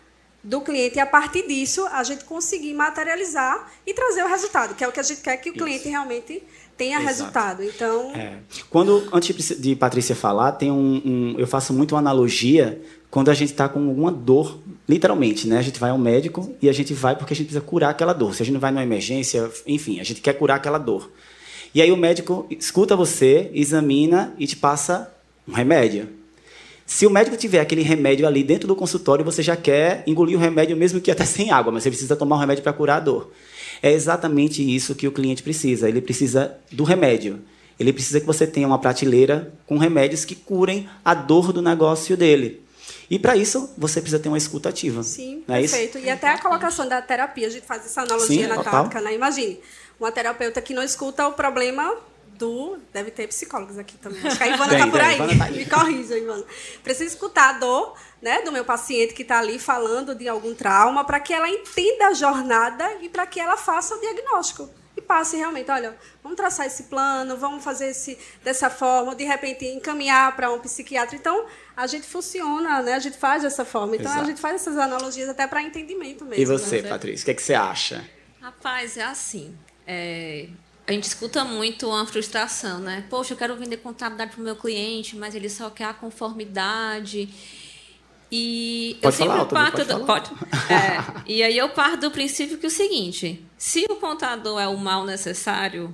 [0.45, 4.83] do cliente e a partir disso a gente conseguir materializar e trazer o resultado, que
[4.83, 5.89] é o que a gente quer que o cliente Isso.
[5.89, 6.43] realmente
[6.77, 7.07] tenha Exato.
[7.07, 7.63] resultado.
[7.63, 8.37] Então, é.
[8.69, 12.79] quando antes de Patrícia falar, tem um, um eu faço muito uma analogia
[13.09, 15.57] quando a gente está com alguma dor, literalmente, né?
[15.57, 18.13] A gente vai ao médico e a gente vai porque a gente precisa curar aquela
[18.13, 18.35] dor.
[18.35, 21.09] Se a gente não vai numa emergência, enfim, a gente quer curar aquela dor.
[21.73, 25.11] E aí o médico escuta você, examina e te passa
[25.47, 26.07] um remédio.
[26.85, 30.39] Se o médico tiver aquele remédio ali dentro do consultório, você já quer engolir o
[30.39, 32.99] remédio mesmo que até sem água, mas você precisa tomar o remédio para curar a
[32.99, 33.31] dor.
[33.81, 35.89] É exatamente isso que o cliente precisa.
[35.89, 37.41] Ele precisa do remédio.
[37.79, 42.15] Ele precisa que você tenha uma prateleira com remédios que curem a dor do negócio
[42.15, 42.63] dele.
[43.09, 45.03] E para isso, você precisa ter uma escuta ativa.
[45.03, 45.97] Sim, é perfeito.
[45.97, 46.07] Isso?
[46.07, 49.13] E até a colocação da terapia, a gente faz essa analogia Sim, na tática, né?
[49.13, 49.59] Imagine,
[49.99, 51.95] uma terapeuta que não escuta o problema
[52.37, 52.77] do.
[52.93, 54.25] Deve ter psicólogos aqui também.
[54.25, 55.17] Acho que a Ivana está por aí.
[55.17, 55.57] Tá aí.
[55.57, 56.43] Me corrija, Ivana.
[56.83, 61.03] Preciso escutar a dor né, do meu paciente que está ali falando de algum trauma,
[61.03, 64.69] para que ela entenda a jornada e para que ela faça o diagnóstico.
[64.97, 69.65] E passe realmente, olha, vamos traçar esse plano, vamos fazer esse dessa forma, de repente
[69.65, 71.15] encaminhar para um psiquiatra.
[71.17, 71.45] Então,
[71.75, 72.93] a gente funciona, né?
[72.93, 73.95] A gente faz dessa forma.
[73.95, 74.23] Então, Exato.
[74.23, 76.41] a gente faz essas analogias até para entendimento mesmo.
[76.41, 76.89] E você, né?
[76.89, 78.09] Patrícia, o que, é que você acha?
[78.41, 79.57] Rapaz, é assim.
[79.85, 80.47] É,
[80.87, 83.03] a gente escuta muito uma frustração, né?
[83.09, 87.27] Poxa, eu quero vender contabilidade para o meu cliente, mas ele só quer a conformidade.
[88.31, 90.31] E pode eu sempre falar, parto do, pode.
[90.69, 94.67] É, e aí eu parto do princípio que é o seguinte: se o contador é
[94.67, 95.93] o mal necessário,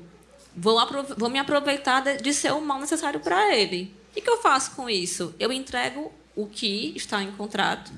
[0.55, 0.77] vou,
[1.17, 3.93] vou me aproveitar de, de ser o mal necessário para ele.
[4.11, 5.33] O que eu faço com isso?
[5.39, 7.91] Eu entrego o que está em contrato,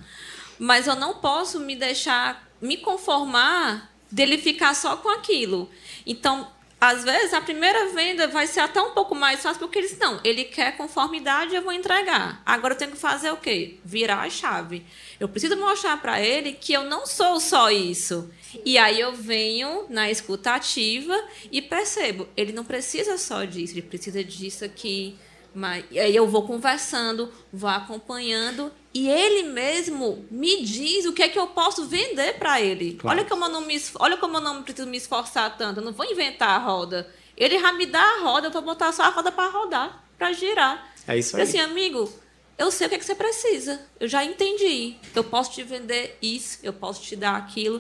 [0.59, 5.69] mas eu não posso me deixar me conformar dele ficar só com aquilo.
[6.05, 6.47] Então,
[6.83, 10.19] às vezes a primeira venda vai ser até um pouco mais fácil, porque eles não,
[10.21, 12.43] ele quer conformidade, eu vou entregar.
[12.45, 13.77] Agora eu tenho que fazer o quê?
[13.85, 14.85] Virar a chave.
[15.17, 18.29] Eu preciso mostrar para ele que eu não sou só isso.
[18.65, 21.17] E aí eu venho na escutativa
[21.49, 25.15] e percebo, ele não precisa só disso, ele precisa disso aqui.
[25.53, 31.29] Mas, aí eu vou conversando, vou acompanhando e ele mesmo me diz o que é
[31.29, 32.93] que eu posso vender para ele.
[32.93, 33.17] Claro.
[33.17, 35.91] Olha como eu não me olha como eu não preciso me esforçar tanto, eu não
[35.91, 37.07] vou inventar a roda.
[37.35, 40.31] Ele já me dá a roda, eu vou botar só a roda para rodar, para
[40.33, 40.93] girar.
[41.07, 41.41] É isso aí.
[41.41, 42.11] E assim, amigo,
[42.57, 43.81] eu sei o que, é que você precisa.
[43.99, 44.95] Eu já entendi.
[45.15, 47.79] Eu posso te vender isso, eu posso te dar aquilo.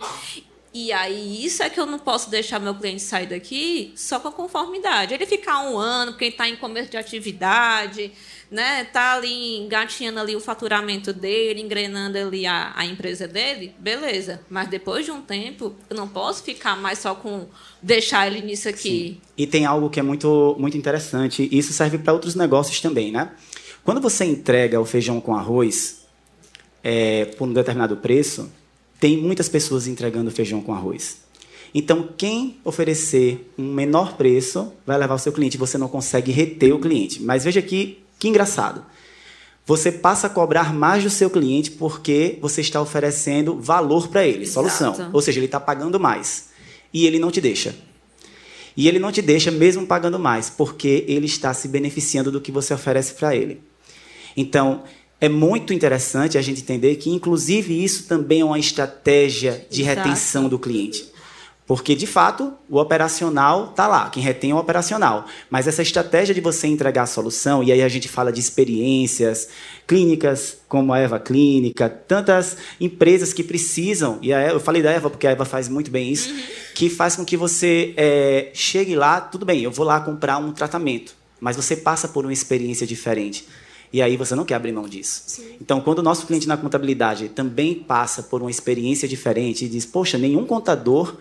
[0.73, 4.29] E aí, isso é que eu não posso deixar meu cliente sair daqui só com
[4.29, 5.13] a conformidade.
[5.13, 8.11] Ele ficar um ano, porque ele está em começo de atividade,
[8.49, 8.83] né?
[8.85, 14.41] Tá ali engatinhando ali o faturamento dele, engrenando ali a, a empresa dele, beleza.
[14.49, 17.47] Mas depois de um tempo, eu não posso ficar mais só com
[17.79, 18.81] deixar ele nisso aqui.
[18.81, 19.21] Sim.
[19.37, 23.11] E tem algo que é muito, muito interessante, e isso serve para outros negócios também,
[23.11, 23.31] né?
[23.83, 26.05] Quando você entrega o feijão com arroz
[26.83, 28.51] é, por um determinado preço,
[29.03, 31.17] tem muitas pessoas entregando feijão com arroz.
[31.75, 35.57] Então, quem oferecer um menor preço vai levar o seu cliente.
[35.57, 37.21] Você não consegue reter o cliente.
[37.21, 38.81] Mas veja aqui que engraçado.
[39.65, 44.43] Você passa a cobrar mais do seu cliente porque você está oferecendo valor para ele,
[44.43, 44.69] Exato.
[44.69, 45.09] solução.
[45.11, 46.51] Ou seja, ele está pagando mais.
[46.93, 47.75] E ele não te deixa.
[48.77, 52.53] E ele não te deixa mesmo pagando mais, porque ele está se beneficiando do que
[52.53, 53.59] você oferece para ele.
[54.37, 54.83] Então,
[55.23, 60.01] é muito interessante a gente entender que, inclusive, isso também é uma estratégia de Exato.
[60.01, 61.07] retenção do cliente.
[61.65, 65.25] Porque, de fato, o operacional está lá, quem retém é o operacional.
[65.49, 69.47] Mas essa estratégia de você entregar a solução, e aí a gente fala de experiências
[69.87, 74.91] clínicas, como a Eva Clínica, tantas empresas que precisam, e a Eva, eu falei da
[74.91, 76.43] Eva porque a Eva faz muito bem isso, uhum.
[76.75, 80.51] que faz com que você é, chegue lá, tudo bem, eu vou lá comprar um
[80.51, 83.47] tratamento, mas você passa por uma experiência diferente.
[83.93, 85.21] E aí você não quer abrir mão disso.
[85.27, 85.55] Sim.
[85.61, 89.85] Então, quando o nosso cliente na contabilidade também passa por uma experiência diferente e diz,
[89.85, 91.15] poxa, nenhum contador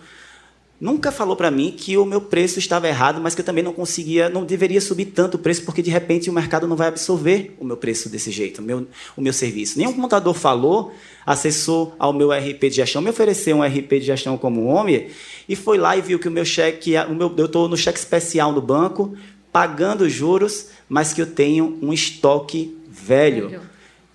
[0.83, 3.71] nunca falou para mim que o meu preço estava errado, mas que eu também não
[3.71, 7.55] conseguia, não deveria subir tanto o preço, porque de repente o mercado não vai absorver
[7.57, 9.77] o meu preço desse jeito, o meu, o meu serviço.
[9.77, 10.91] Nenhum contador falou,
[11.25, 15.07] acessou ao meu RP de gestão, me ofereceu um RP de gestão como homem,
[15.47, 17.99] e foi lá e viu que o meu cheque, o meu, eu estou no cheque
[17.99, 19.15] especial no banco,
[19.53, 23.49] pagando juros, mas que eu tenho um estoque velho.
[23.49, 23.61] velho.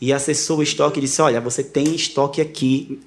[0.01, 3.01] E acessou o estoque e disse: Olha, você tem estoque aqui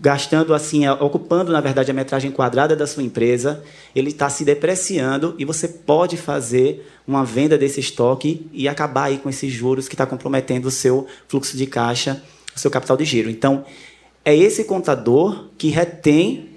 [0.00, 3.62] gastando assim, é, ocupando na verdade a metragem quadrada da sua empresa,
[3.94, 9.18] ele está se depreciando e você pode fazer uma venda desse estoque e acabar aí
[9.18, 12.22] com esses juros que está comprometendo o seu fluxo de caixa,
[12.54, 13.28] o seu capital de giro.
[13.28, 13.64] Então,
[14.24, 16.47] é esse contador que retém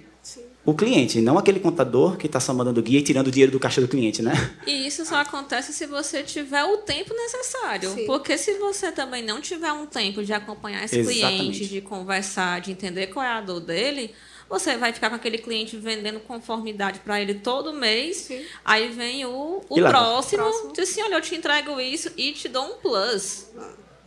[0.64, 3.60] o cliente, não aquele contador que está só mandando guia e tirando o dinheiro do
[3.60, 4.32] caixa do cliente, né?
[4.68, 7.90] E isso só acontece se você tiver o tempo necessário.
[7.90, 8.06] Sim.
[8.06, 11.38] Porque se você também não tiver um tempo de acompanhar esse Exatamente.
[11.38, 14.14] cliente, de conversar, de entender qual é a dor dele,
[14.48, 18.18] você vai ficar com aquele cliente vendendo conformidade para ele todo mês.
[18.18, 18.46] Sim.
[18.64, 22.48] Aí vem o, o próximo, próximo, diz assim: olha, eu te entrego isso e te
[22.48, 23.48] dou um plus.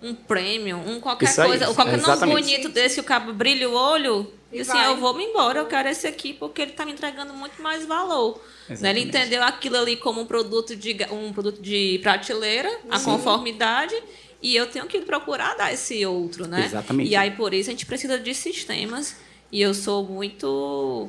[0.00, 1.66] Um prêmio, um qualquer isso coisa.
[1.66, 4.86] Aí, qualquer nome bonito desse, o cabo brilha o olho e assim, vai.
[4.86, 7.84] eu vou me embora, eu quero esse aqui porque ele está me entregando muito mais
[7.84, 8.40] valor.
[8.68, 8.90] Né?
[8.90, 13.94] Ele entendeu aquilo ali como um produto de, um produto de prateleira, a conformidade,
[14.40, 16.66] e eu tenho que procurar dar esse outro, né?
[16.66, 17.10] Exatamente.
[17.10, 19.16] E aí, por isso, a gente precisa de sistemas.
[19.50, 21.08] E eu sou muito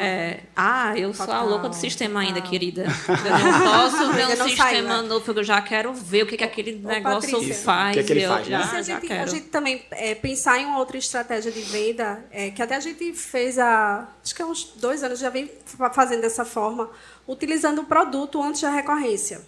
[0.00, 2.84] é, ah, eu sou a louca do sistema ainda, querida.
[3.08, 6.44] Eu não posso ver um sistema novo, porque eu já quero ver o que, que
[6.44, 7.90] aquele Ô, negócio Patrícia, faz.
[7.90, 8.58] O que, é que ele faz, né?
[8.58, 12.50] já, a, gente, a gente também é, pensar em uma outra estratégia de venda, é,
[12.50, 15.50] que até a gente fez há, acho que há uns dois anos, já vem
[15.92, 16.90] fazendo dessa forma,
[17.26, 19.40] utilizando o produto antes da recorrência.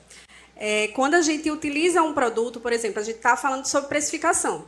[0.56, 4.64] É, quando a gente utiliza um produto, por exemplo, a gente está falando sobre precificação.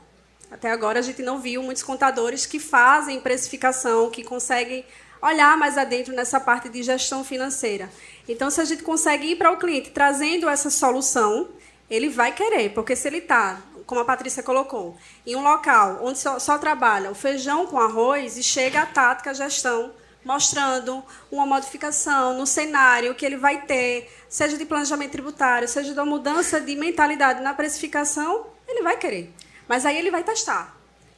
[0.50, 4.84] Até agora a gente não viu muitos contadores que fazem precificação, que conseguem
[5.24, 7.90] olhar mais adentro nessa parte de gestão financeira.
[8.28, 11.48] Então, se a gente consegue ir para o cliente trazendo essa solução,
[11.88, 16.18] ele vai querer, porque se ele está, como a Patrícia colocou, em um local onde
[16.18, 19.92] só, só trabalha o feijão com arroz e chega a tática gestão
[20.24, 25.98] mostrando uma modificação no cenário que ele vai ter, seja de planejamento tributário, seja de
[25.98, 29.30] uma mudança de mentalidade na precificação, ele vai querer.
[29.68, 30.74] Mas aí ele vai testar.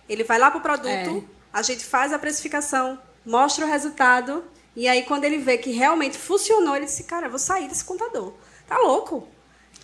[0.09, 1.23] Ele vai lá para o produto, é.
[1.53, 6.17] a gente faz a precificação, mostra o resultado, e aí quando ele vê que realmente
[6.17, 8.33] funcionou, ele disse, cara, eu vou sair desse contador.
[8.67, 9.29] Tá louco?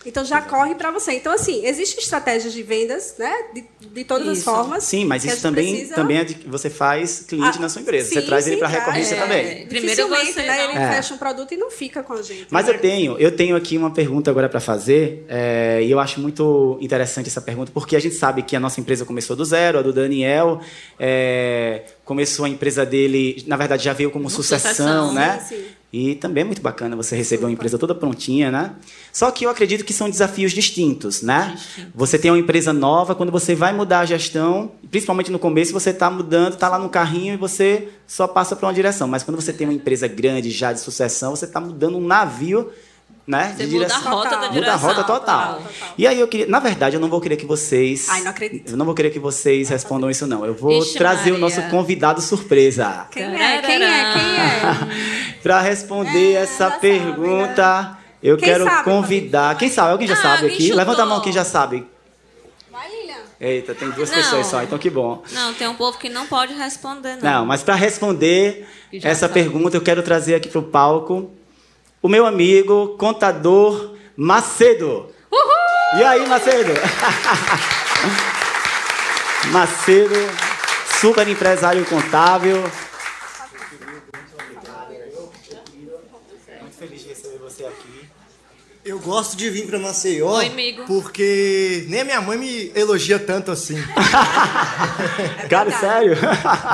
[0.05, 1.13] Então já corre para você.
[1.13, 3.33] Então, assim, existem estratégias de vendas, né?
[3.53, 4.49] De, de todas isso.
[4.49, 4.83] as formas.
[4.83, 5.95] Sim, mas isso também, precisa...
[5.95, 8.09] também é de que você faz cliente ah, na sua empresa.
[8.09, 9.67] Sim, você traz ele para recorrência é, também.
[9.67, 10.91] Primeiro você né, ele é.
[10.91, 12.47] fecha um produto e não fica com a gente.
[12.49, 12.73] Mas né?
[12.73, 16.77] eu tenho, eu tenho aqui uma pergunta agora para fazer, é, e eu acho muito
[16.81, 19.81] interessante essa pergunta, porque a gente sabe que a nossa empresa começou do zero, a
[19.81, 20.59] do Daniel
[20.99, 25.39] é, começou a empresa dele, na verdade já veio como sucessão, sucessão, né?
[25.47, 25.82] Sim, sim.
[25.93, 28.73] E também é muito bacana você receber uma empresa toda prontinha, né?
[29.11, 31.55] Só que eu acredito que são desafios distintos, né?
[31.93, 35.91] Você tem uma empresa nova, quando você vai mudar a gestão, principalmente no começo, você
[35.91, 39.07] está mudando, está lá no carrinho e você só passa para uma direção.
[39.07, 42.71] Mas quando você tem uma empresa grande já de sucessão, você está mudando um navio
[43.25, 43.53] né?
[43.55, 44.11] Você de muda direção.
[44.11, 44.53] a rota da direção.
[44.53, 45.53] Muda a rota total.
[45.55, 45.71] total.
[45.97, 48.71] E aí eu queria, na verdade, eu não vou querer que vocês, Ai, não acredito.
[48.71, 50.45] Eu não vou querer que vocês respondam isso não.
[50.45, 51.35] Eu vou Ixi, trazer Maria.
[51.35, 53.07] o nosso convidado surpresa.
[53.11, 53.61] Quem é?
[53.61, 54.13] Quem é?
[54.13, 55.35] Quem é?
[55.41, 57.97] Para responder é, essa pergunta, sabe, né?
[58.21, 59.57] eu quem quero sabe, convidar.
[59.57, 59.91] Quem sabe?
[59.91, 60.61] Alguém já ah, sabe aqui?
[60.63, 60.77] Chutou.
[60.77, 61.87] Levanta a mão quem já sabe.
[62.69, 63.15] Vai, Lilian.
[63.39, 65.23] Eita, tem duas não, pessoas só, então que bom.
[65.31, 67.31] Não, tem um povo que não pode responder, não.
[67.31, 68.67] Não, mas para responder
[69.01, 69.33] essa sabe.
[69.33, 71.31] pergunta, eu quero trazer aqui para o palco
[72.03, 75.07] o meu amigo contador Macedo.
[75.31, 75.99] Uhul!
[75.99, 76.71] E aí, Macedo?
[79.51, 80.13] Macedo,
[80.99, 82.57] super empresário contábil.
[86.61, 88.07] Muito feliz de receber você aqui.
[88.85, 90.83] Eu gosto de vir para Maceió Oi, amigo.
[90.85, 93.77] porque nem a minha mãe me elogia tanto assim.
[95.49, 96.17] Cara, sério?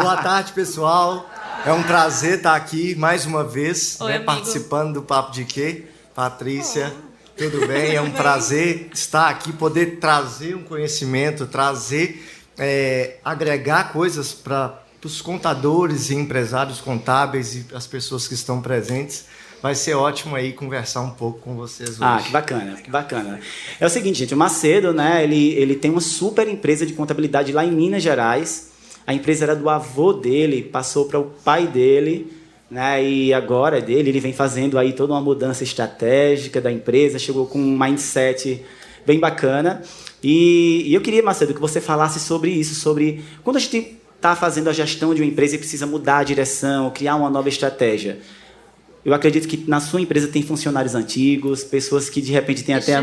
[0.02, 1.30] Boa tarde, pessoal.
[1.65, 5.83] É um prazer estar aqui mais uma vez, Oi, né, participando do Papo de Quê.
[6.15, 6.94] Patrícia,
[7.38, 7.96] tudo bem?
[7.96, 12.25] É um prazer estar aqui, poder trazer um conhecimento, trazer,
[12.58, 19.25] é, agregar coisas para os contadores e empresários contábeis e as pessoas que estão presentes.
[19.62, 22.00] Vai ser ótimo aí conversar um pouco com vocês hoje.
[22.02, 23.40] Ah, que bacana, que bacana.
[23.79, 27.52] É o seguinte, gente, o Macedo, né, ele, ele tem uma super empresa de contabilidade
[27.52, 28.69] lá em Minas Gerais.
[29.10, 32.31] A empresa era do avô dele, passou para o pai dele,
[32.69, 37.17] né, e agora é dele, ele vem fazendo aí toda uma mudança estratégica da empresa,
[37.17, 38.63] chegou com um mindset
[39.07, 39.81] bem bacana.
[40.21, 44.35] E, e eu queria, Macedo, que você falasse sobre isso, sobre quando a gente está
[44.35, 48.19] fazendo a gestão de uma empresa e precisa mudar a direção, criar uma nova estratégia.
[49.04, 53.02] Eu acredito que na sua empresa tem funcionários antigos, pessoas que de repente têm até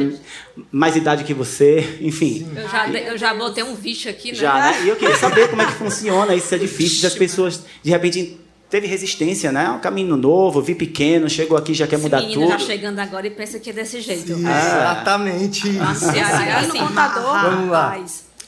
[0.70, 2.46] mais idade que você, enfim.
[2.54, 4.38] Eu já, eu já botei um bicho aqui, né?
[4.38, 4.84] Já, né?
[4.84, 7.90] E eu queria saber como é que funciona, isso é difícil, se as pessoas de
[7.90, 8.38] repente
[8.68, 9.70] teve resistência, né?
[9.70, 12.48] Um caminho novo, vi pequeno, chegou aqui já quer mudar Esse tudo.
[12.48, 14.34] já chegando agora e pensa que é desse jeito.
[14.34, 15.68] Sim, Exatamente.
[15.70, 17.42] Nossa, é assim, contador.
[17.42, 17.98] Vamos lá.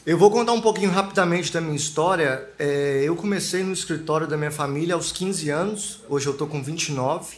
[0.08, 2.48] Eu vou contar um pouquinho rapidamente da minha história.
[2.58, 6.62] É, eu comecei no escritório da minha família aos 15 anos, hoje eu estou com
[6.62, 7.36] 29,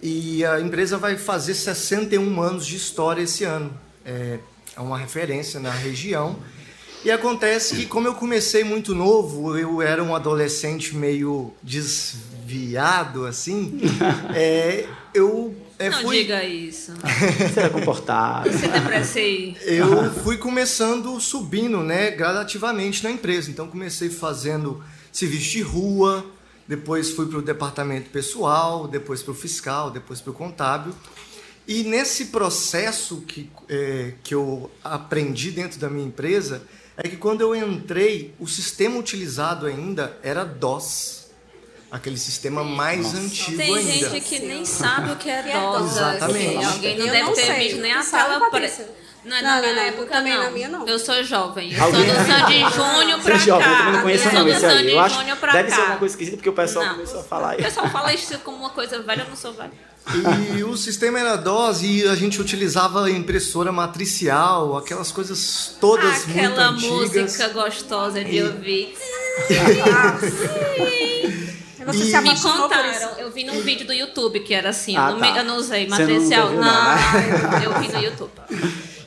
[0.00, 3.78] e a empresa vai fazer 61 anos de história esse ano.
[4.06, 4.38] É,
[4.74, 6.34] é uma referência na região.
[7.04, 13.78] E acontece que, como eu comecei muito novo, eu era um adolescente meio desviado, assim,
[14.34, 15.54] é, eu
[15.86, 16.18] é, não fui...
[16.18, 16.92] diga isso.
[17.38, 18.50] Você era comportado.
[18.50, 19.56] Você depressei.
[19.62, 23.50] Eu fui começando subindo, né, gradativamente na empresa.
[23.50, 26.24] Então comecei fazendo serviço de rua,
[26.66, 30.94] depois fui para o departamento pessoal, depois para o fiscal, depois para o contábil.
[31.66, 36.62] E nesse processo que, é, que eu aprendi dentro da minha empresa,
[36.96, 41.21] é que quando eu entrei, o sistema utilizado ainda era DOS
[41.92, 43.18] aquele sistema mais Nossa.
[43.18, 43.92] antigo Tem ainda.
[43.92, 45.92] Tem gente que nem sabe o que é DOS.
[45.92, 46.64] Exatamente.
[46.64, 48.88] Alguém não eu deve não ter visto nem a tela preta.
[49.24, 50.42] Não, é na minha não, época, também não.
[50.42, 50.88] Na minha, não.
[50.88, 51.72] Eu sou jovem.
[51.72, 52.06] Eu Alguém...
[52.06, 53.70] sou do Sandy Júnior pra Você é jovem, cá.
[53.70, 54.90] eu também não conheço não esse aí.
[54.90, 55.74] Eu acho deve cá.
[55.74, 56.94] ser alguma coisa esquisita porque o pessoal não.
[56.94, 57.54] começou a falar.
[57.54, 59.70] O pessoal fala isso como uma coisa velha, eu não sou velha.
[60.56, 66.72] E o sistema era DOS e a gente utilizava impressora matricial, aquelas coisas todas Aquela
[66.72, 67.10] muito antigas.
[67.10, 68.42] Aquela música gostosa de e...
[68.42, 68.98] ouvir.
[69.94, 71.52] ah, sim.
[71.84, 75.10] Você e se me contaram, eu vi num vídeo do YouTube que era assim, ah,
[75.10, 75.38] eu, não, tá.
[75.38, 77.62] eu, não, usei matricial, não, não, né?
[77.64, 78.30] eu vi no YouTube.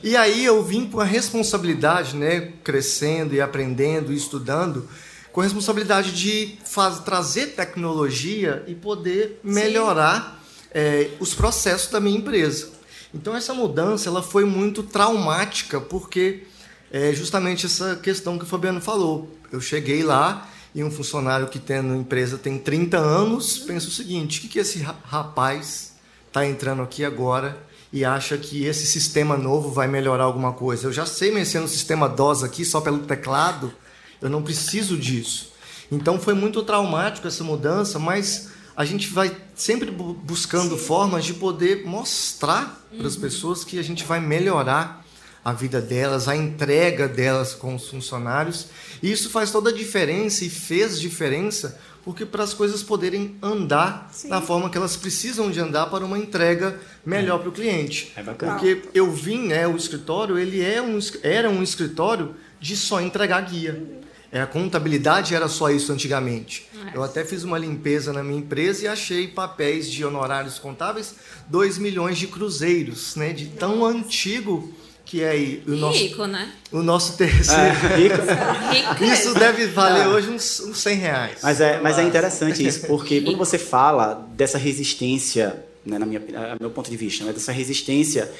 [0.02, 4.88] E aí eu vim com a responsabilidade, né, crescendo e aprendendo e estudando,
[5.32, 12.16] com a responsabilidade de faz, trazer tecnologia e poder melhorar é, os processos da minha
[12.16, 12.70] empresa.
[13.12, 16.44] Então essa mudança ela foi muito traumática porque
[16.92, 19.30] é justamente essa questão que o Fabiano falou.
[19.50, 23.90] Eu cheguei lá e um funcionário que tem na empresa tem 30 anos pensa o
[23.90, 25.94] seguinte: o que, que esse rapaz
[26.28, 27.58] está entrando aqui agora
[27.90, 30.86] e acha que esse sistema novo vai melhorar alguma coisa?
[30.86, 33.72] Eu já sei mexer no sistema DOS aqui só pelo teclado,
[34.20, 35.50] eu não preciso disso.
[35.90, 40.84] Então foi muito traumático essa mudança, mas a gente vai sempre buscando Sim.
[40.84, 42.98] formas de poder mostrar uhum.
[42.98, 45.05] para as pessoas que a gente vai melhorar
[45.46, 48.66] a vida delas, a entrega delas com os funcionários.
[49.00, 54.10] E isso faz toda a diferença e fez diferença porque para as coisas poderem andar
[54.12, 54.28] Sim.
[54.28, 57.38] da forma que elas precisam de andar para uma entrega melhor é.
[57.42, 58.12] para o cliente.
[58.16, 58.54] É bacana.
[58.54, 63.40] Porque eu vim, né, o escritório, ele é um, era um escritório de só entregar
[63.42, 64.00] guia.
[64.32, 66.68] É, a contabilidade era só isso antigamente.
[66.92, 71.14] Eu até fiz uma limpeza na minha empresa e achei papéis de honorários contábeis
[71.46, 74.74] 2 milhões de cruzeiros, né, de tão antigo
[75.06, 76.52] que é o nosso, rico, né?
[76.72, 77.62] O nosso terceiro.
[77.62, 79.04] É, rico.
[79.04, 81.38] isso deve valer hoje uns, uns 100 reais.
[81.42, 86.20] Mas é, mas é interessante isso, porque quando você fala dessa resistência, né, na minha,
[86.52, 88.30] a meu ponto de vista, né, dessa resistência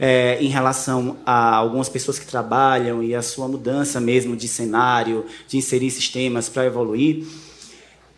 [0.00, 5.24] é, em relação a algumas pessoas que trabalham e a sua mudança mesmo de cenário,
[5.46, 7.24] de inserir sistemas para evoluir,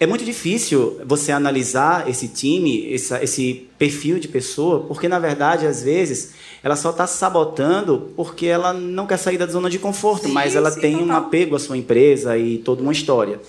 [0.01, 5.67] é muito difícil você analisar esse time, essa, esse perfil de pessoa, porque na verdade,
[5.67, 10.27] às vezes, ela só está sabotando porque ela não quer sair da zona de conforto,
[10.27, 11.09] sim, mas ela sim, tem total.
[11.09, 13.41] um apego à sua empresa e toda uma história.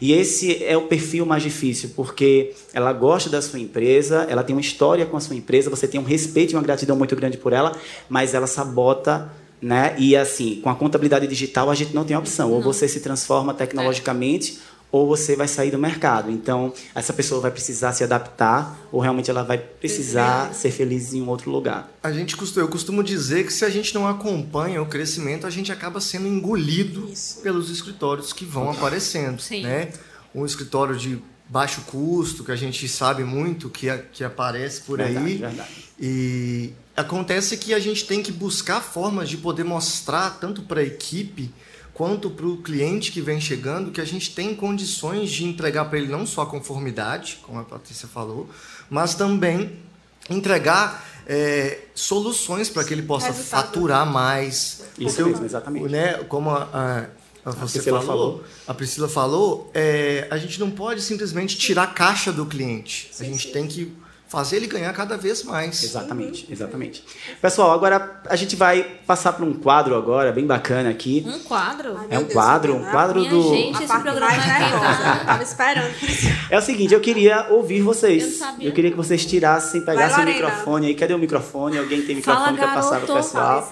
[0.00, 4.54] E esse é o perfil mais difícil, porque ela gosta da sua empresa, ela tem
[4.54, 7.36] uma história com a sua empresa, você tem um respeito e uma gratidão muito grande
[7.36, 7.76] por ela,
[8.08, 9.28] mas ela sabota
[9.60, 9.96] né?
[9.98, 12.52] E assim, com a contabilidade digital a gente não tem opção.
[12.52, 14.58] Ou você se transforma tecnologicamente, é
[14.90, 16.30] ou você vai sair do mercado.
[16.30, 21.22] Então, essa pessoa vai precisar se adaptar ou realmente ela vai precisar ser feliz em
[21.22, 21.90] um outro lugar.
[22.02, 25.70] A gente eu costumo dizer que se a gente não acompanha o crescimento, a gente
[25.70, 27.40] acaba sendo engolido Isso.
[27.40, 29.62] pelos escritórios que vão aparecendo, Sim.
[29.62, 29.92] né?
[30.34, 35.26] Um escritório de baixo custo, que a gente sabe muito que, que aparece por verdade,
[35.26, 35.36] aí.
[35.36, 35.70] Verdade.
[35.98, 40.84] E acontece que a gente tem que buscar formas de poder mostrar tanto para a
[40.84, 41.50] equipe
[41.98, 45.98] quanto para o cliente que vem chegando que a gente tem condições de entregar para
[45.98, 48.48] ele não só a conformidade, como a Patrícia falou,
[48.88, 49.72] mas também
[50.30, 53.64] entregar é, soluções para que ele possa Resultado.
[53.64, 54.84] faturar mais.
[54.96, 55.88] Isso mesmo, exatamente.
[55.88, 57.08] Né, como a,
[57.44, 61.82] a, você a falou, falou, a Priscila falou, é, a gente não pode simplesmente tirar
[61.82, 63.10] a caixa do cliente.
[63.10, 63.52] Sim, a gente sim.
[63.52, 63.92] tem que
[64.28, 65.82] fazer ele ganhar cada vez mais.
[65.82, 67.02] Exatamente, exatamente.
[67.40, 71.24] Pessoal, agora a gente vai passar para um quadro agora, bem bacana aqui.
[71.26, 71.96] Um quadro?
[71.96, 73.42] Ai, é um Deus quadro, um quadro Minha do...
[73.48, 75.88] gente, esse programa é Tava esperando.
[76.50, 78.22] É o seguinte, eu queria ouvir vocês.
[78.22, 78.68] Eu, sabia.
[78.68, 80.94] eu queria que vocês tirassem, pegassem vai, o microfone aí.
[80.94, 81.78] Cadê o microfone?
[81.78, 83.68] Alguém tem microfone para passar para o pessoal?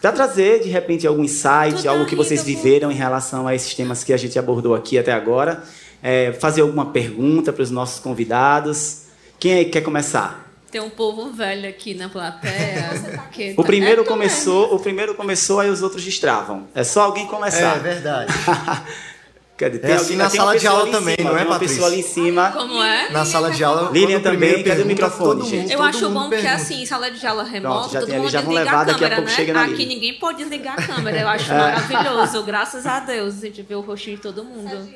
[0.00, 3.74] Para trazer, de repente, algum insight, Tudo algo que vocês viveram em relação a esses
[3.74, 5.62] temas que a gente abordou aqui até agora.
[6.02, 9.03] É, fazer alguma pergunta para os nossos convidados.
[9.38, 10.44] Quem aí quer começar?
[10.70, 12.90] Tem um povo velho aqui na plateia.
[13.56, 16.66] o primeiro é começou, o primeiro começou, aí os outros destravam.
[16.74, 17.76] É só alguém começar.
[17.76, 18.32] É verdade.
[19.56, 19.78] Cadê?
[19.78, 21.52] Tem é assim na sala de aula também, cima, não é, Patrícia?
[21.52, 22.50] Uma pessoa ali em cima.
[22.50, 23.08] Como é?
[23.10, 23.90] Na sala de aula.
[23.92, 24.64] Lilian também.
[24.64, 25.72] Cadê o microfone, mundo, gente?
[25.72, 28.84] Eu acho bom porque, assim, sala de aula remota, Pronto, todo mundo já desliga a
[28.84, 29.62] câmera, né?
[29.62, 31.20] Aqui ninguém pode desligar a câmera.
[31.20, 31.56] Eu acho é.
[31.56, 32.42] maravilhoso.
[32.42, 33.38] Graças a Deus.
[33.38, 34.88] A gente vê o rostinho de todo mundo.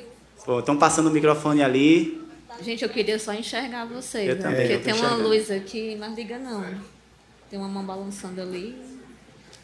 [0.59, 2.28] Estão passando o microfone ali.
[2.61, 4.41] Gente, eu queria só enxergar vocês, eu né?
[4.41, 6.65] Também, Porque tem uma luz aqui, mas liga não.
[7.49, 8.75] Tem uma mão balançando ali.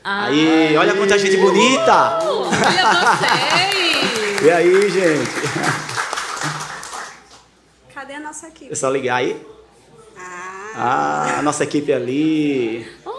[0.04, 2.20] Ah, aí, olha quanta gente bonita!
[2.24, 4.42] olha vocês!
[4.44, 5.32] e aí, gente?
[7.94, 8.72] Cadê a nossa equipe?
[8.72, 9.42] É só ligar aí?
[10.18, 12.88] Ah, ah a nossa equipe ali.
[13.06, 13.16] Olha,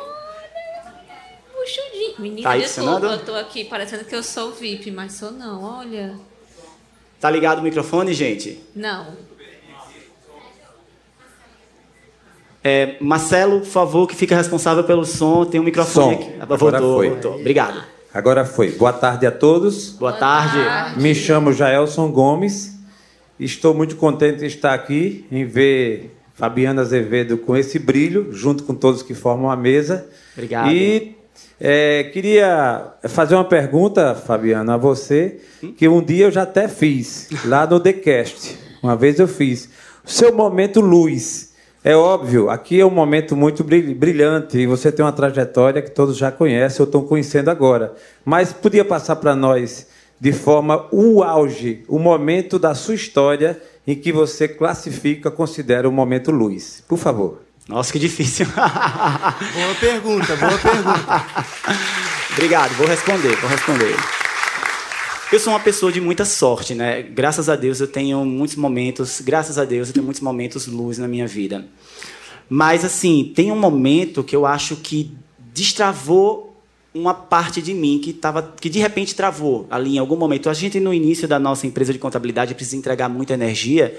[1.53, 2.15] puxudinho.
[2.21, 6.19] Menina, tá desculpa, eu tô aqui parecendo que eu sou VIP, mas sou não, olha.
[7.21, 8.63] Tá ligado o microfone, gente?
[8.75, 9.36] Não.
[12.69, 16.21] É, Marcelo, por favor, que fica responsável pelo som, tem um microfone som.
[16.21, 16.33] aqui.
[16.41, 17.11] Agora voltou, foi.
[17.11, 17.35] voltou.
[17.37, 17.85] Obrigado.
[18.13, 18.73] Agora foi.
[18.73, 19.91] Boa tarde a todos.
[19.91, 20.65] Boa, Boa tarde.
[20.65, 21.01] tarde.
[21.01, 22.77] Me chamo Jaelson Gomes.
[23.39, 28.75] Estou muito contente de estar aqui, em ver Fabiana Azevedo com esse brilho, junto com
[28.75, 30.05] todos que formam a mesa.
[30.35, 30.73] Obrigado.
[30.73, 31.15] E
[31.61, 35.39] é, queria fazer uma pergunta, Fabiana, a você,
[35.77, 38.59] que um dia eu já até fiz, lá no TheCast.
[38.83, 39.69] Uma vez eu fiz.
[40.05, 41.46] Seu momento luz.
[41.87, 46.17] É óbvio, aqui é um momento muito brilhante e você tem uma trajetória que todos
[46.17, 47.95] já conhecem ou estão conhecendo agora.
[48.25, 49.87] Mas podia passar para nós
[50.21, 55.93] de forma o auge, o momento da sua história em que você classifica, considera o
[55.93, 56.83] momento luz.
[56.89, 57.43] Por favor.
[57.69, 58.47] Nossa, que difícil.
[58.47, 61.25] boa pergunta, boa pergunta.
[62.35, 63.95] Obrigado, vou responder, vou responder.
[65.33, 67.03] Eu sou uma pessoa de muita sorte, né?
[67.03, 70.99] Graças a Deus eu tenho muitos momentos, graças a Deus eu tenho muitos momentos luz
[70.99, 71.67] na minha vida.
[72.49, 75.11] Mas assim, tem um momento que eu acho que
[75.53, 76.57] destravou
[76.95, 80.49] uma parte de mim que tava, que de repente travou ali em algum momento.
[80.49, 83.99] A gente no início da nossa empresa de contabilidade precisa entregar muita energia.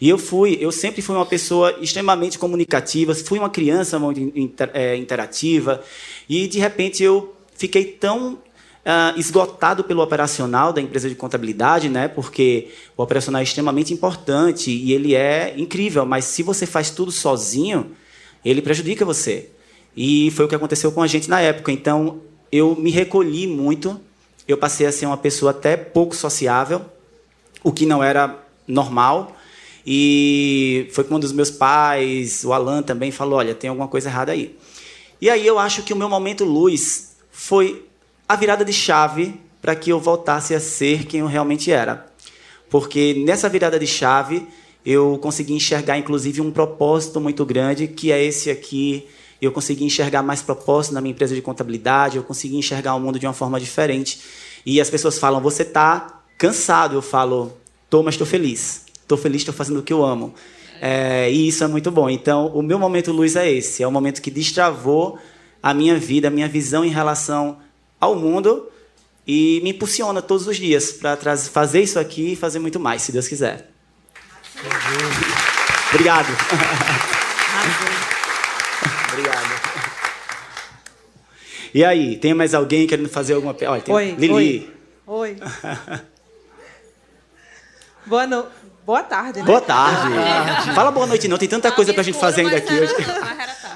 [0.00, 4.70] E eu fui, eu sempre fui uma pessoa extremamente comunicativa, fui uma criança muito inter,
[4.74, 5.80] é, interativa,
[6.28, 8.38] e de repente eu fiquei tão
[8.84, 12.06] uh, esgotado pelo operacional da empresa de contabilidade, né?
[12.06, 17.10] Porque o operacional é extremamente importante e ele é incrível, mas se você faz tudo
[17.10, 17.92] sozinho,
[18.44, 19.48] ele prejudica você.
[19.96, 21.72] E foi o que aconteceu com a gente na época.
[21.72, 22.20] Então,
[22.50, 24.00] eu me recolhi muito,
[24.46, 26.82] eu passei a ser uma pessoa até pouco sociável,
[27.62, 29.36] o que não era normal.
[29.86, 34.32] E foi quando os meus pais, o Alan também falou: olha, tem alguma coisa errada
[34.32, 34.56] aí.
[35.20, 37.84] E aí eu acho que o meu momento luz foi
[38.34, 42.06] a virada de chave para que eu voltasse a ser quem eu realmente era.
[42.68, 44.46] Porque nessa virada de chave
[44.84, 49.06] eu consegui enxergar inclusive um propósito muito grande, que é esse aqui.
[49.40, 53.18] Eu consegui enxergar mais propósito na minha empresa de contabilidade, eu consegui enxergar o mundo
[53.18, 54.20] de uma forma diferente.
[54.66, 57.52] E as pessoas falam: "Você está cansado?" Eu falo:
[57.88, 58.86] "Tô, mas estou feliz.
[59.00, 60.34] Estou feliz, estou fazendo o que eu amo."
[60.80, 62.10] É, e isso é muito bom.
[62.10, 63.82] Então, o meu momento luz é esse.
[63.82, 65.18] É o momento que destravou
[65.62, 67.58] a minha vida, a minha visão em relação
[68.04, 68.70] ao mundo
[69.26, 73.12] e me impulsiona todos os dias para fazer isso aqui e fazer muito mais, se
[73.12, 73.70] Deus quiser.
[75.90, 76.28] Obrigado.
[79.12, 79.64] Obrigado.
[81.72, 83.92] E aí, tem mais alguém querendo fazer alguma pergunta?
[83.92, 84.72] Oi, Lili.
[85.06, 85.36] Oi.
[85.36, 85.36] oi.
[88.06, 88.44] Boa, no...
[88.84, 89.38] boa tarde.
[89.40, 89.46] Né?
[89.46, 90.12] Boa tarde.
[90.76, 91.38] Fala boa noite, não.
[91.38, 92.94] Tem tanta coisa para a gente fazer ainda aqui hoje.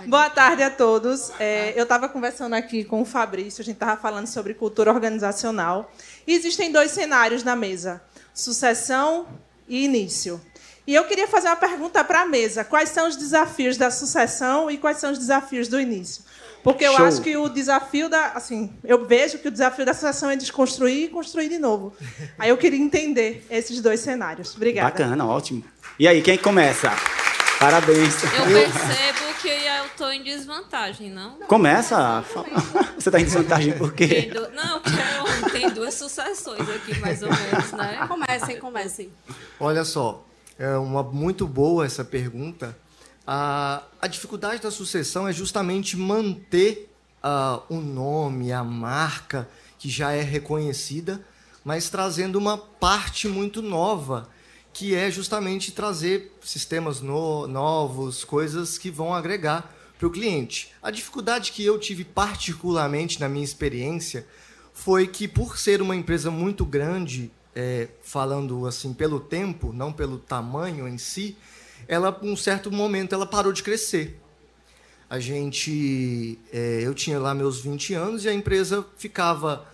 [0.07, 1.30] Boa tarde a todos.
[1.38, 5.92] É, eu estava conversando aqui com o Fabrício, a gente estava falando sobre cultura organizacional.
[6.26, 9.26] E existem dois cenários na mesa: sucessão
[9.68, 10.40] e início.
[10.86, 12.64] E eu queria fazer uma pergunta para a mesa.
[12.64, 16.24] Quais são os desafios da sucessão e quais são os desafios do início?
[16.62, 17.07] Porque eu Show.
[17.07, 18.32] acho que o desafio da.
[18.32, 21.94] Assim, eu vejo que o desafio da sucessão é desconstruir e construir de novo.
[22.38, 24.55] Aí eu queria entender esses dois cenários.
[24.57, 24.90] Obrigada.
[24.90, 25.62] Bacana, ótimo.
[25.99, 26.90] E aí, quem começa?
[27.59, 28.22] Parabéns.
[28.22, 29.28] Eu percebo
[29.89, 31.39] eu estou em desvantagem, não?
[31.47, 32.22] Começa.
[32.99, 34.30] Você está em desvantagem por quê?
[34.55, 38.07] Não, porque tem duas sucessões aqui, mais ou menos, né?
[38.07, 39.12] Comecem, comecem.
[39.59, 40.24] Olha só,
[40.59, 42.76] é uma muito boa essa pergunta.
[43.26, 46.91] A, a dificuldade da sucessão é justamente manter
[47.22, 51.24] uh, o nome, a marca que já é reconhecida,
[51.64, 54.28] mas trazendo uma parte muito nova,
[54.72, 60.72] que é justamente trazer sistemas no, novos, coisas que vão agregar para o cliente.
[60.80, 64.24] A dificuldade que eu tive particularmente na minha experiência
[64.72, 70.18] foi que, por ser uma empresa muito grande é, falando assim pelo tempo, não pelo
[70.18, 71.36] tamanho em si,
[71.88, 74.20] ela, um certo momento, ela parou de crescer.
[75.11, 79.66] A gente, é, eu tinha lá meus 20 anos e a empresa ficava,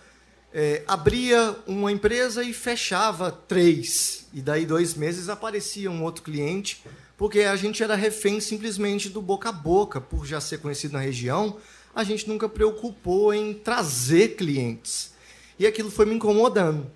[0.51, 4.27] é, abria uma empresa e fechava três.
[4.33, 6.81] E daí, dois meses, aparecia um outro cliente,
[7.17, 10.99] porque a gente era refém simplesmente do boca a boca, por já ser conhecido na
[10.99, 11.57] região,
[11.93, 15.13] a gente nunca preocupou em trazer clientes.
[15.57, 16.91] E aquilo foi me incomodando.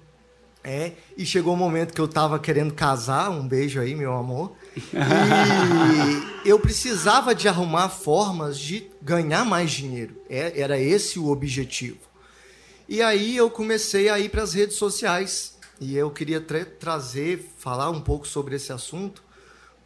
[0.62, 4.14] É, e chegou o um momento que eu estava querendo casar, um beijo aí, meu
[4.14, 4.52] amor.
[6.44, 10.16] E eu precisava de arrumar formas de ganhar mais dinheiro.
[10.30, 12.00] É, era esse o objetivo.
[12.90, 15.58] E aí eu comecei a ir para as redes sociais.
[15.80, 19.24] E eu queria tra trazer, falar um pouco sobre esse assunto,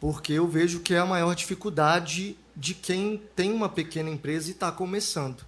[0.04, 4.50] porque eu vejo que é a maior dificuldade de quem tem uma pequena empresa e
[4.50, 5.46] está começando.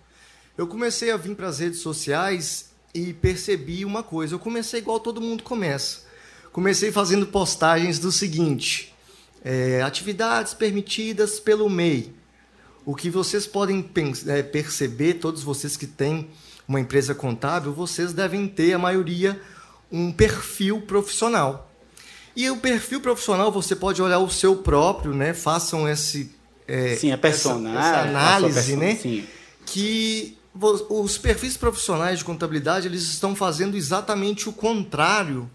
[0.56, 4.34] Eu comecei a vir para as redes sociais e percebi uma coisa.
[4.34, 6.06] Eu comecei igual todo mundo começa.
[6.52, 8.94] Comecei fazendo postagens do seguinte:
[9.44, 12.14] é, atividades permitidas pelo MEI.
[12.82, 13.86] O que vocês podem
[14.26, 16.30] é, perceber, todos vocês que têm
[16.66, 19.38] uma empresa contábil, vocês devem ter, a maioria,
[19.92, 21.65] um perfil profissional.
[22.36, 25.32] E o perfil profissional, você pode olhar o seu próprio, né?
[25.32, 26.30] Façam esse.
[26.68, 27.78] É, Sim, é personagem.
[27.78, 28.94] Essa, essa análise, né?
[28.96, 29.24] Sim.
[29.64, 30.36] Que
[30.88, 35.50] os perfis profissionais de contabilidade eles estão fazendo exatamente o contrário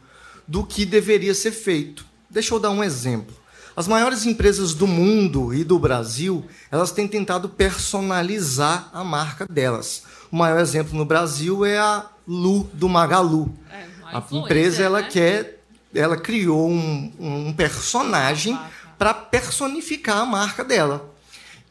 [0.47, 2.05] do que deveria ser feito.
[2.29, 3.35] Deixa eu dar um exemplo.
[3.75, 10.03] As maiores empresas do mundo e do Brasil, elas têm tentado personalizar a marca delas.
[10.31, 13.51] O maior exemplo no Brasil é a Lu do Magalu.
[13.71, 15.07] É, a empresa ela né?
[15.09, 15.60] quer,
[15.93, 18.57] ela criou um, um personagem
[18.97, 21.09] para personificar a marca dela.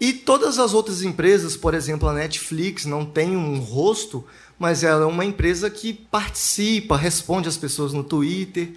[0.01, 4.25] E todas as outras empresas, por exemplo, a Netflix não tem um rosto,
[4.59, 8.73] mas ela é uma empresa que participa, responde às pessoas no Twitter.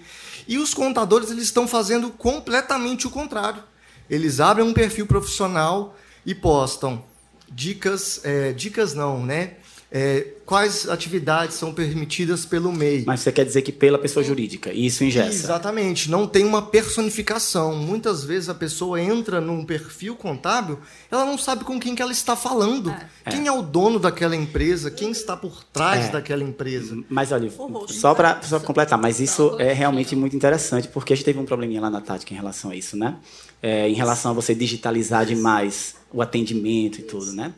[0.46, 3.62] E os contadores eles estão fazendo completamente o contrário.
[4.08, 7.02] Eles abrem um perfil profissional e postam
[7.50, 9.54] dicas, é, dicas não, né?
[9.96, 13.04] É, quais atividades são permitidas pelo MEI.
[13.06, 15.28] Mas você quer dizer que pela pessoa jurídica, isso ingessa.
[15.28, 17.76] Exatamente, não tem uma personificação.
[17.76, 22.10] Muitas vezes a pessoa entra num perfil contábil, ela não sabe com quem que ela
[22.10, 22.90] está falando.
[22.90, 23.30] É.
[23.30, 23.46] Quem é.
[23.46, 26.10] é o dono daquela empresa, quem está por trás é.
[26.10, 26.98] daquela empresa.
[27.08, 27.48] Mas olha,
[27.86, 31.44] só para só completar, mas isso é realmente muito interessante, porque a gente teve um
[31.44, 33.14] probleminha lá na tática em relação a isso, né?
[33.62, 37.54] É, em relação a você digitalizar demais o atendimento e tudo, né?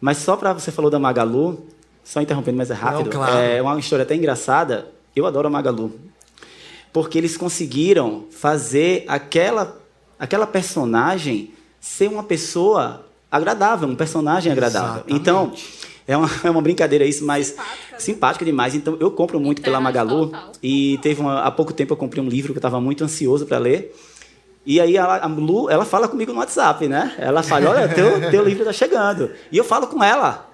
[0.00, 1.66] Mas só para você falou da Magalu,
[2.04, 3.04] só interrompendo, mas é rápido.
[3.04, 3.36] Não, claro.
[3.36, 4.88] É uma história até engraçada.
[5.14, 5.92] Eu adoro a Magalu.
[6.92, 9.78] Porque eles conseguiram fazer aquela,
[10.18, 15.02] aquela personagem ser uma pessoa agradável, um personagem agradável.
[15.06, 15.20] Exatamente.
[15.20, 15.52] Então,
[16.06, 17.98] é uma, é uma brincadeira isso, mas simpática, né?
[17.98, 18.74] simpática demais.
[18.74, 20.32] Então, eu compro muito pela Magalu.
[20.62, 23.44] E teve uma, há pouco tempo eu comprei um livro que eu estava muito ansioso
[23.44, 23.94] para ler.
[24.66, 27.14] E aí a, a Lu, ela fala comigo no WhatsApp, né?
[27.18, 29.30] Ela fala, olha, teu, teu livro está chegando.
[29.50, 30.46] E eu falo com ela.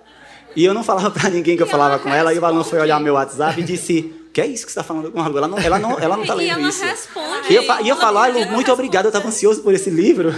[0.57, 2.33] E eu não falava para ninguém que eu falava com ela.
[2.33, 4.83] E o Alan foi olhar meu WhatsApp e disse, que é isso que você está
[4.83, 5.39] falando com a Lu?
[5.39, 6.85] Ela não, ela não, ela não tá lendo ela isso.
[6.85, 7.53] Responde.
[7.53, 10.33] E eu, e eu falo, ah, Lu, muito obrigado, eu estava ansioso por esse livro.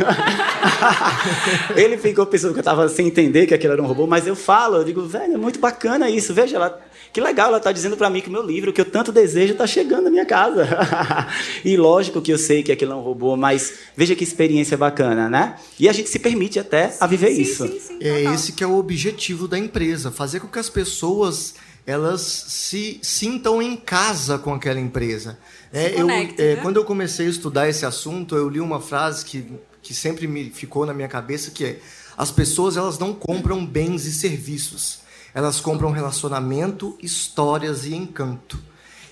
[1.75, 4.37] Ele ficou pensando que eu estava sem entender que aquilo era um robô, mas eu
[4.37, 6.35] falo, eu digo, velho, é muito bacana isso.
[6.35, 6.79] Veja, ela
[7.17, 9.53] que legal, ela está dizendo para mim que o meu livro, que eu tanto desejo,
[9.55, 10.69] está chegando na minha casa.
[11.65, 15.27] e lógico que eu sei que aquilo é um robô, mas veja que experiência bacana,
[15.27, 15.57] né?
[15.81, 17.67] E a gente se permite até sim, a viver sim, isso.
[17.67, 21.55] Sim, é esse que é o objetivo da empresa, fazer com que as pessoas
[21.87, 25.39] elas se sintam em casa com aquela empresa.
[25.73, 26.57] É, eu, é, né?
[26.57, 29.51] Quando eu comecei a estudar esse assunto, eu li uma frase que,
[29.81, 31.79] que sempre me ficou na minha cabeça, que é
[32.15, 35.06] as pessoas elas não compram bens e serviços,
[35.37, 38.59] elas compram relacionamento, histórias e encanto.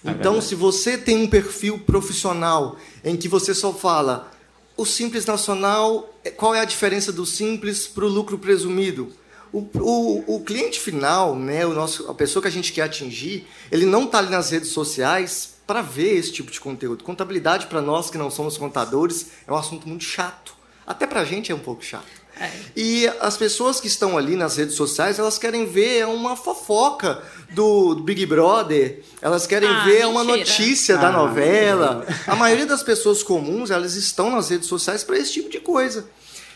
[0.03, 4.31] É então, se você tem um perfil profissional em que você só fala
[4.75, 9.12] o Simples Nacional, qual é a diferença do Simples para o lucro presumido?
[9.53, 13.47] O, o, o, cliente final, né, o nosso, a pessoa que a gente quer atingir,
[13.70, 17.05] ele não está ali nas redes sociais para ver esse tipo de conteúdo.
[17.05, 20.57] Contabilidade, para nós que não somos contadores, é um assunto muito chato.
[20.87, 22.24] Até para a gente é um pouco chato.
[22.41, 22.51] É.
[22.76, 27.95] E as pessoas que estão ali nas redes sociais, elas querem ver uma fofoca do,
[27.97, 30.09] Big Brother, elas querem ah, ver mentira.
[30.09, 32.05] uma notícia ah, da novela.
[32.26, 36.09] A maioria das pessoas comuns, elas estão nas redes sociais para esse tipo de coisa.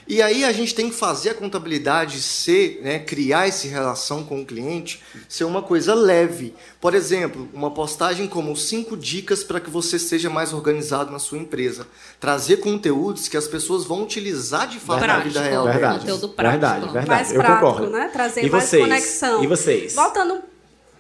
[0.09, 4.41] E aí a gente tem que fazer a contabilidade ser, né, criar essa relação com
[4.41, 6.55] o cliente, ser uma coisa leve.
[6.81, 11.37] Por exemplo, uma postagem como cinco dicas para que você seja mais organizado na sua
[11.37, 11.87] empresa.
[12.19, 15.65] Trazer conteúdos que as pessoas vão utilizar de fato prático, na vida real.
[15.67, 16.61] Verdade, conteúdo prático.
[16.61, 17.09] Verdade, verdade.
[17.09, 17.91] Mais Eu prático, concordo.
[17.91, 18.09] né?
[18.11, 18.83] Trazer e mais vocês?
[18.83, 19.45] conexão.
[19.45, 19.95] E vocês?
[19.95, 20.41] Voltando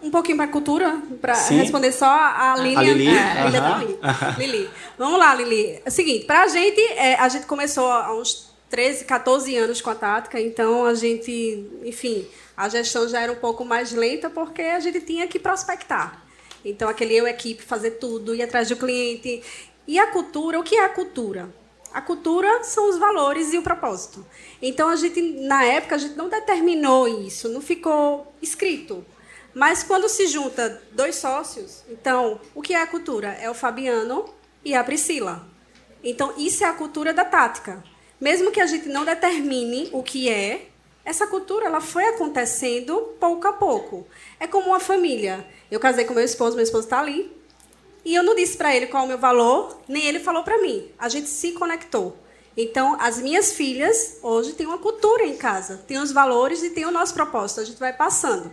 [0.02, 2.78] um pouquinho para a cultura, para responder só a Lilian.
[2.78, 3.08] A Lili?
[3.08, 3.98] É, ainda tá Lili.
[4.38, 4.70] Lili.
[4.98, 5.80] Vamos lá, Lili.
[5.82, 9.80] É o seguinte, para a gente, é, a gente começou há uns 13, 14 anos
[9.80, 14.28] com a Tática, então a gente, enfim, a gestão já era um pouco mais lenta
[14.28, 16.22] porque a gente tinha que prospectar.
[16.64, 19.42] Então, aquele eu, equipe, fazer tudo, ir atrás do cliente.
[19.86, 21.48] E a cultura, o que é a cultura?
[21.92, 24.26] A cultura são os valores e o propósito.
[24.60, 29.04] Então, a gente, na época, a gente não determinou isso, não ficou escrito.
[29.54, 33.28] Mas quando se junta dois sócios, então, o que é a cultura?
[33.40, 34.26] É o Fabiano
[34.64, 35.48] e a Priscila.
[36.04, 37.82] Então, isso é a cultura da tática.
[38.20, 40.68] Mesmo que a gente não determine o que é,
[41.04, 44.06] essa cultura ela foi acontecendo pouco a pouco.
[44.38, 45.46] É como uma família.
[45.70, 47.32] Eu casei com meu esposo, meu esposo está ali.
[48.04, 50.60] E eu não disse para ele qual é o meu valor, nem ele falou para
[50.60, 50.90] mim.
[50.98, 52.16] A gente se conectou.
[52.56, 56.84] Então, as minhas filhas hoje têm uma cultura em casa, têm os valores e têm
[56.84, 57.60] o nosso propósito.
[57.60, 58.52] A gente vai passando.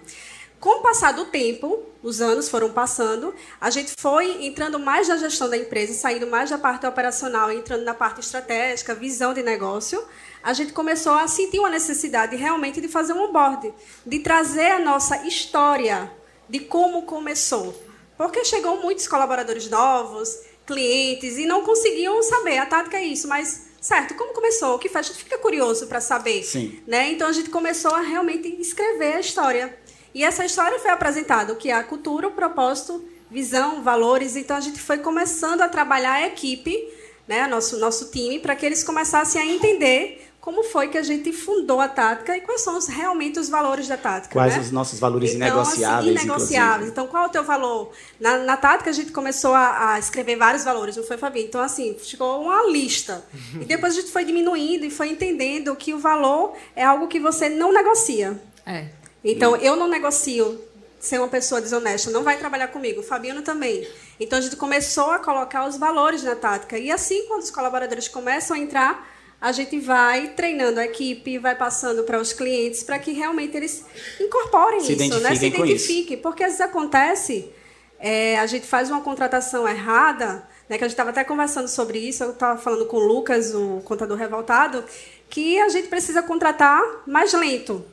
[0.59, 5.17] Com o passar do tempo, os anos foram passando, a gente foi entrando mais na
[5.17, 10.03] gestão da empresa, saindo mais da parte operacional, entrando na parte estratégica, visão de negócio.
[10.41, 13.73] A gente começou a sentir uma necessidade realmente de fazer um onboard,
[14.05, 16.11] de trazer a nossa história
[16.47, 17.75] de como começou.
[18.17, 22.57] Porque chegou muitos colaboradores novos, clientes, e não conseguiam saber.
[22.57, 24.75] A tática é isso, mas certo, como começou?
[24.75, 25.07] O que faz?
[25.07, 26.43] A gente fica curioso para saber.
[26.43, 26.79] Sim.
[26.87, 27.11] Né?
[27.11, 29.77] Então a gente começou a realmente escrever a história.
[30.15, 34.37] E essa história foi apresentada, o que é a cultura, o propósito, visão, valores.
[34.37, 36.87] Então a gente foi começando a trabalhar a equipe,
[37.27, 41.33] né, nosso nosso time, para que eles começassem a entender como foi que a gente
[41.33, 44.31] fundou a tática e quais são os, realmente os valores da tática.
[44.31, 44.61] Quais né?
[44.61, 46.15] os nossos valores então, inegociáveis?
[46.15, 46.89] Assim, inegociáveis.
[46.91, 47.91] Então, qual é o teu valor?
[48.19, 51.43] Na, na tática, a gente começou a, a, escrever vários valores, não foi, Fabi?
[51.43, 53.25] Então, assim, ficou uma lista.
[53.59, 57.19] E depois a gente foi diminuindo e foi entendendo que o valor é algo que
[57.19, 58.39] você não negocia.
[58.67, 58.85] É.
[59.25, 60.61] Então, eu não negocio
[60.99, 63.01] ser uma pessoa desonesta, não vai trabalhar comigo.
[63.01, 63.87] O Fabiano também.
[64.19, 66.77] Então, a gente começou a colocar os valores na tática.
[66.77, 69.07] E assim, quando os colaboradores começam a entrar,
[69.41, 73.83] a gente vai treinando a equipe, vai passando para os clientes, para que realmente eles
[74.19, 75.35] incorporem Se isso, né?
[75.35, 76.17] Se identifiquem.
[76.17, 77.51] Porque às vezes acontece,
[77.99, 81.99] é, a gente faz uma contratação errada, né, que a gente estava até conversando sobre
[81.99, 84.83] isso, eu estava falando com o Lucas, o contador revoltado,
[85.29, 87.85] que a gente precisa contratar mais lento.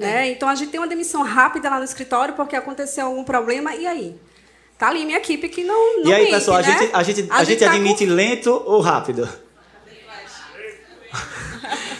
[0.00, 0.28] Né?
[0.28, 0.32] É.
[0.32, 3.86] Então a gente tem uma demissão rápida lá no escritório porque aconteceu algum problema, e
[3.86, 4.16] aí?
[4.78, 5.98] Tá ali minha equipe que não.
[5.98, 6.66] não e aí, mente, pessoal, né?
[6.66, 8.14] a gente, a gente, a, a gente, tá admite com...
[8.14, 9.28] lento ou rápido?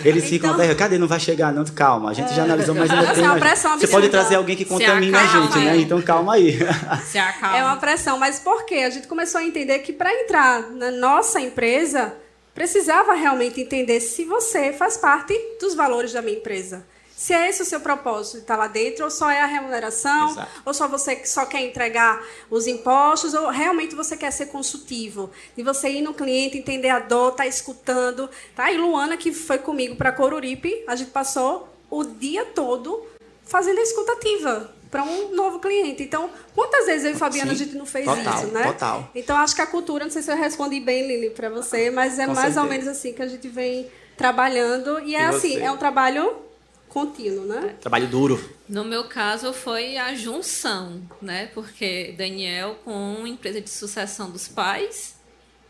[0.02, 0.96] Eles então, ficam até, cadê?
[0.96, 1.62] Não vai chegar, não.
[1.66, 3.22] Calma, a gente é, já analisou, mas ainda tem.
[3.22, 5.76] É uma pressão Você pode trazer alguém que contamine a gente, né?
[5.76, 6.58] Então calma aí.
[7.04, 7.58] Se acalma.
[7.58, 8.76] É uma pressão, mas por quê?
[8.76, 12.14] A gente começou a entender que para entrar na nossa empresa,
[12.54, 16.82] precisava realmente entender se você faz parte dos valores da minha empresa.
[17.20, 20.30] Se é esse o seu propósito de estar lá dentro, ou só é a remuneração,
[20.30, 20.62] Exato.
[20.64, 25.30] ou só você só quer entregar os impostos, ou realmente você quer ser consultivo.
[25.54, 28.30] De você ir no cliente, entender a dor, estar tá escutando.
[28.56, 28.72] Tá?
[28.72, 33.06] E Luana, que foi comigo para Coruripe, a gente passou o dia todo
[33.44, 36.02] fazendo a escutativa para um novo cliente.
[36.02, 38.62] Então, quantas vezes eu e Fabiana Sim, a gente não fez total, isso, né?
[38.62, 39.10] Total.
[39.14, 42.18] Então, acho que a cultura, não sei se eu respondi bem, Lili, para você, mas
[42.18, 42.62] é Com mais certeza.
[42.62, 45.00] ou menos assim que a gente vem trabalhando.
[45.00, 45.60] E é assim, você?
[45.60, 46.48] é um trabalho
[46.90, 47.76] contínuo, né?
[47.80, 48.50] Trabalho duro.
[48.68, 51.46] No meu caso, foi a junção, né?
[51.54, 55.18] Porque Daniel com empresa de sucessão dos pais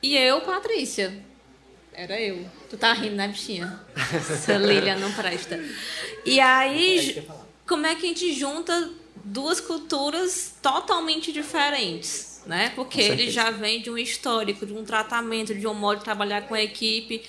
[0.03, 1.23] e eu, Patrícia.
[1.93, 2.47] Era eu.
[2.71, 3.79] Tu tá rindo, né, bichinha?
[4.15, 5.63] Essa Lilian não presta.
[6.25, 7.23] E aí,
[7.69, 8.91] como é que a gente junta
[9.23, 12.43] duas culturas totalmente diferentes?
[12.47, 12.73] Né?
[12.75, 16.49] Porque ele já vem de um histórico, de um tratamento, de um modo de trabalhar
[16.49, 17.23] com a equipe.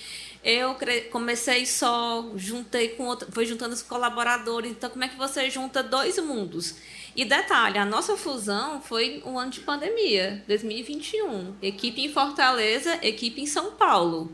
[0.43, 0.75] Eu
[1.11, 4.71] comecei só, juntei com outro, foi juntando os colaboradores.
[4.71, 6.75] Então, como é que você junta dois mundos?
[7.15, 11.55] E detalhe, a nossa fusão foi um ano de pandemia, 2021.
[11.61, 14.31] Equipe em Fortaleza, equipe em São Paulo.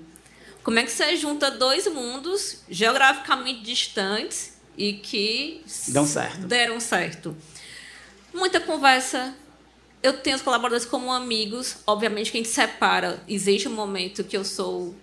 [0.63, 6.45] Como é que você junta dois mundos geograficamente distantes e que Dão certo.
[6.45, 7.35] deram certo?
[8.33, 9.35] Muita conversa.
[10.03, 11.77] Eu tenho os colaboradores como amigos.
[11.85, 13.21] Obviamente que a gente separa.
[13.27, 14.95] Existe um momento que eu sou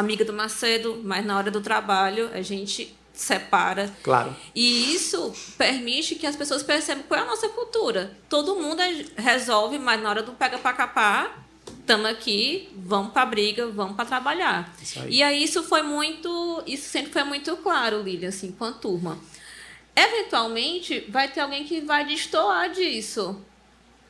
[0.00, 3.92] amiga do Macedo, mas na hora do trabalho a gente separa.
[4.02, 4.34] Claro.
[4.54, 8.16] E isso permite que as pessoas percebam qual é a nossa cultura.
[8.28, 11.46] Todo mundo é- resolve, mas na hora do pega para capar,
[11.80, 14.72] estamos aqui, vamos para briga, vamos para trabalhar.
[14.80, 15.16] Isso aí.
[15.16, 19.18] E aí isso foi muito, isso sempre foi muito claro, Lilian, assim, com a turma.
[19.94, 23.38] Eventualmente vai ter alguém que vai destoar disso.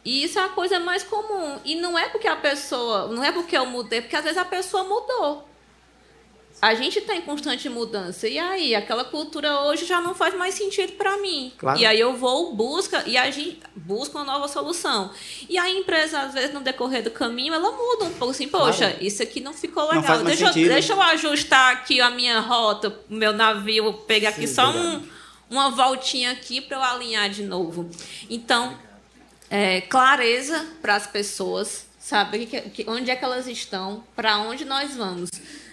[0.05, 1.59] E isso é a coisa mais comum.
[1.65, 4.45] E não é porque a pessoa, não é porque eu mudei, porque às vezes a
[4.45, 5.50] pessoa mudou.
[6.63, 8.29] A gente está em constante mudança.
[8.29, 11.51] E aí, aquela cultura hoje já não faz mais sentido para mim.
[11.57, 11.79] Claro.
[11.81, 15.11] E aí eu vou, busca, e a gente busca uma nova solução.
[15.49, 18.91] E a empresa, às vezes, no decorrer do caminho, ela muda um pouco assim, poxa,
[18.91, 18.97] Claro.
[19.05, 20.23] isso aqui não ficou Não legal.
[20.23, 24.47] mais deixa, eu, deixa eu ajustar aqui a minha rota, o meu navio, pegar aqui
[24.47, 24.97] Sim, só verdade.
[25.51, 27.89] um, uma voltinha aqui para eu alinhar de novo.
[28.29, 28.77] Então,
[29.49, 32.49] é, clareza para as pessoas, saber
[32.87, 35.31] onde é que elas estão, para onde nós vamos.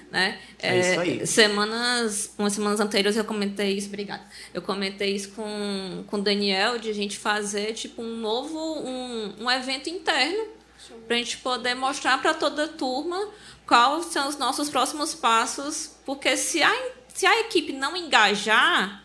[0.10, 0.40] Né?
[0.60, 1.28] É isso aí.
[1.28, 4.24] Semanas, umas semanas anteriores eu comentei isso, obrigada.
[4.54, 9.44] Eu comentei isso com, com o Daniel, de a gente fazer tipo um novo, um,
[9.44, 10.46] um evento interno,
[11.06, 13.30] para a gente poder mostrar para toda a turma
[13.66, 16.74] quais são os nossos próximos passos, porque se a,
[17.14, 19.04] se a equipe não engajar,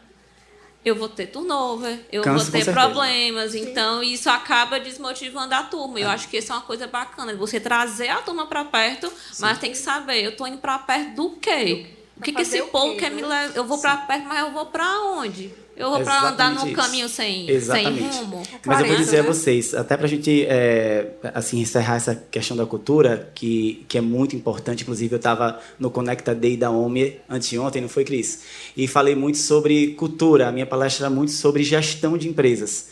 [0.85, 3.55] eu vou ter turnover, eu Canso, vou ter problemas.
[3.55, 6.01] Então, isso acaba desmotivando a turma.
[6.01, 9.59] Eu acho que isso é uma coisa bacana, você trazer a turma para perto, mas
[9.59, 11.87] tem que saber, eu estou indo para perto do quê?
[12.17, 13.17] O que, que esse o povo quê, quer né?
[13.17, 13.57] me levar?
[13.57, 15.53] Eu vou para perto, mas eu vou para onde?
[15.77, 16.77] Eu vou para andar num isso.
[16.77, 18.17] caminho sem, sem Exatamente.
[18.19, 18.43] rumo?
[18.65, 19.29] Mas eu vou dizer a né?
[19.29, 24.01] vocês, até para a gente é, assim encerrar essa questão da cultura, que, que é
[24.01, 24.83] muito importante.
[24.83, 28.43] Inclusive, eu estava no Conecta Day da OMI anteontem, não foi, Cris?
[28.77, 30.49] E falei muito sobre cultura.
[30.49, 32.89] A minha palestra era muito sobre gestão de empresas.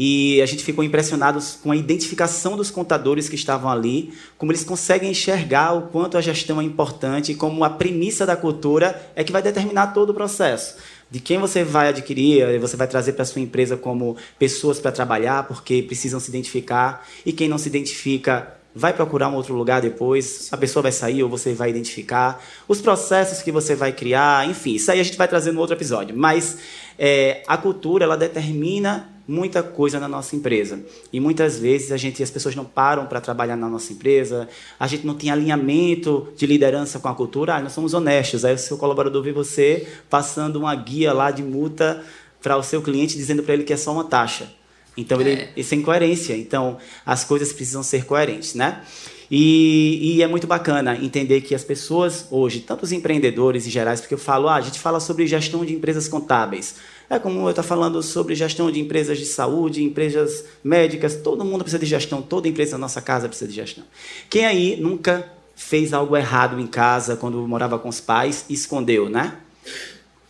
[0.00, 4.62] E a gente ficou impressionados com a identificação dos contadores que estavam ali, como eles
[4.62, 9.32] conseguem enxergar o quanto a gestão é importante como a premissa da cultura é que
[9.32, 10.76] vai determinar todo o processo.
[11.10, 15.48] De quem você vai adquirir, você vai trazer para sua empresa como pessoas para trabalhar,
[15.48, 20.48] porque precisam se identificar, e quem não se identifica vai procurar um outro lugar depois,
[20.52, 24.74] a pessoa vai sair ou você vai identificar, os processos que você vai criar, enfim,
[24.74, 26.16] isso aí a gente vai trazer no outro episódio.
[26.16, 26.58] Mas
[26.98, 30.80] é, a cultura, ela determina muita coisa na nossa empresa.
[31.12, 34.48] E muitas vezes a gente, as pessoas não param para trabalhar na nossa empresa,
[34.80, 38.42] a gente não tem alinhamento de liderança com a cultura, ah, nós somos honestos.
[38.46, 42.02] Aí o seu colaborador vê você passando uma guia lá de multa
[42.42, 44.50] para o seu cliente, dizendo para ele que é só uma taxa.
[44.96, 45.52] Então, ele, É.
[45.56, 46.34] isso é incoerência.
[46.34, 48.82] Então, as coisas precisam ser coerentes, né?
[49.30, 54.00] E, e é muito bacana entender que as pessoas hoje, tanto os empreendedores em gerais,
[54.00, 56.76] porque eu falo, ah, a gente fala sobre gestão de empresas contábeis.
[57.10, 61.62] É como eu estou falando sobre gestão de empresas de saúde, empresas médicas, todo mundo
[61.62, 63.84] precisa de gestão, toda empresa da nossa casa precisa de gestão.
[64.28, 69.08] Quem aí nunca fez algo errado em casa quando morava com os pais e escondeu,
[69.08, 69.38] né?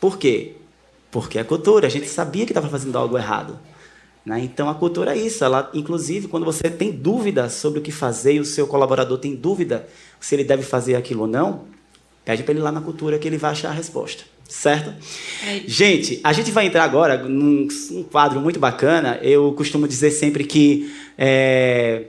[0.01, 0.55] Por quê?
[1.11, 3.59] Porque a cultura, a gente sabia que estava fazendo algo errado.
[4.25, 4.41] Né?
[4.41, 5.43] Então a cultura é isso.
[5.43, 9.35] Ela, inclusive, quando você tem dúvida sobre o que fazer e o seu colaborador tem
[9.35, 9.89] dúvida
[10.21, 11.65] se ele deve fazer aquilo ou não,
[12.25, 14.25] pede para ele ir lá na cultura que ele vai achar a resposta.
[14.49, 14.95] Certo?
[15.47, 15.61] É.
[15.67, 19.19] Gente, a gente vai entrar agora num um quadro muito bacana.
[19.21, 22.07] Eu costumo dizer sempre que é,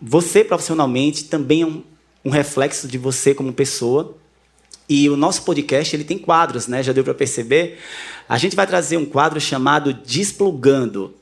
[0.00, 1.82] você profissionalmente também é um,
[2.24, 4.16] um reflexo de você como pessoa.
[4.88, 6.80] E o nosso podcast ele tem quadros, né?
[6.80, 7.78] Já deu para perceber?
[8.28, 11.12] A gente vai trazer um quadro chamado Desplugando.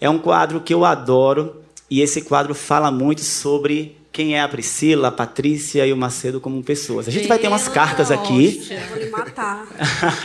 [0.00, 4.48] É um quadro que eu adoro e esse quadro fala muito sobre quem é a
[4.48, 7.06] Priscila, a Patrícia e o Macedo como pessoas.
[7.06, 8.56] A gente vai ter umas cartas aqui.
[8.60, 8.80] hóstia.
[8.80, 9.68] Eu vou lhe matar.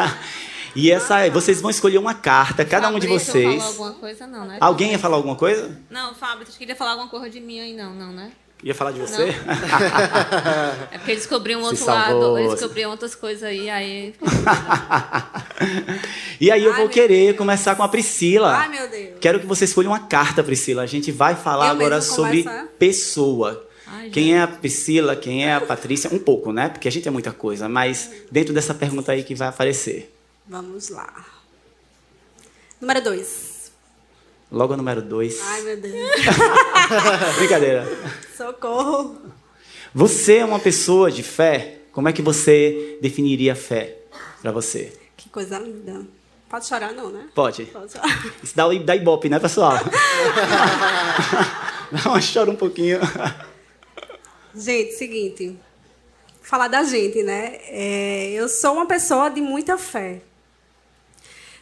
[0.73, 3.61] e essa, vocês vão escolher uma carta, cada um de vocês.
[3.61, 4.57] falou alguma coisa, não, né?
[4.61, 5.77] Alguém ia falar alguma coisa?
[5.89, 7.75] Não, Fábio, você queria falar alguma coisa de mim aí?
[7.75, 8.31] Não, não, né?
[8.63, 9.35] Ia falar de você?
[10.89, 14.15] É porque descobriu um outro lado, descobriu outras coisas aí, aí.
[16.39, 17.37] e aí eu Ai, vou querer Deus.
[17.37, 18.55] começar com a Priscila.
[18.55, 19.19] Ai, meu Deus.
[19.19, 20.83] Quero que você escolha uma carta, Priscila.
[20.83, 22.45] A gente vai falar Eu agora sobre
[22.79, 23.67] pessoa.
[23.93, 26.09] Ai, Quem é a Priscila, quem é a Patrícia?
[26.13, 26.69] Um pouco, né?
[26.69, 30.13] Porque a gente é muita coisa, mas dentro dessa pergunta aí que vai aparecer.
[30.47, 31.13] Vamos lá.
[32.79, 33.71] Número dois.
[34.49, 35.39] Logo o número dois.
[35.43, 36.09] Ai, meu Deus.
[37.37, 37.85] Brincadeira.
[38.35, 39.17] Socorro.
[39.93, 41.79] Você é uma pessoa de fé?
[41.91, 43.97] Como é que você definiria fé
[44.41, 44.97] para você?
[45.17, 46.05] Que coisa linda.
[46.49, 47.27] Pode chorar, não, né?
[47.35, 47.65] Pode.
[47.65, 48.25] Pode chorar.
[48.41, 49.73] Isso dá, dá ibope, né, pessoal?
[51.91, 52.99] Dá uma chora um pouquinho.
[54.53, 55.57] Gente, seguinte.
[56.41, 57.59] falar da gente, né?
[57.67, 60.21] É, eu sou uma pessoa de muita fé.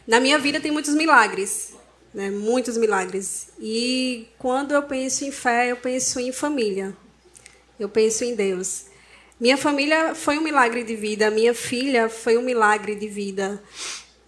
[0.04, 1.72] Na minha vida tem muitos milagres,
[2.12, 2.30] né?
[2.30, 3.50] Muitos milagres.
[3.60, 6.96] E quando eu penso em fé, eu penso em família.
[7.78, 8.86] Eu penso em Deus.
[9.38, 13.62] Minha família foi um milagre de vida, minha filha foi um milagre de vida.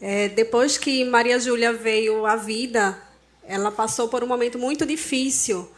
[0.01, 2.97] É, depois que Maria Júlia veio à vida,
[3.43, 5.69] ela passou por um momento muito difícil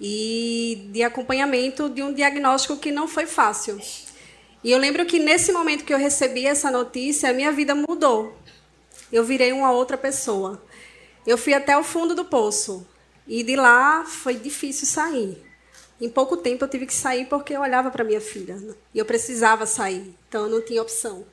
[0.00, 3.80] e de acompanhamento de um diagnóstico que não foi fácil.
[4.64, 8.36] E eu lembro que nesse momento que eu recebi essa notícia, a minha vida mudou.
[9.12, 10.62] Eu virei uma outra pessoa.
[11.26, 12.86] Eu fui até o fundo do poço
[13.26, 15.42] e de lá foi difícil sair.
[16.00, 18.56] Em pouco tempo eu tive que sair porque eu olhava para minha filha
[18.92, 21.24] e eu precisava sair, então eu não tinha opção.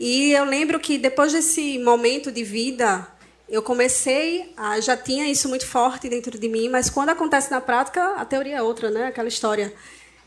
[0.00, 3.06] E eu lembro que depois desse momento de vida,
[3.48, 7.60] eu comecei, a, já tinha isso muito forte dentro de mim, mas quando acontece na
[7.60, 9.06] prática, a teoria é outra, né?
[9.06, 9.72] Aquela história.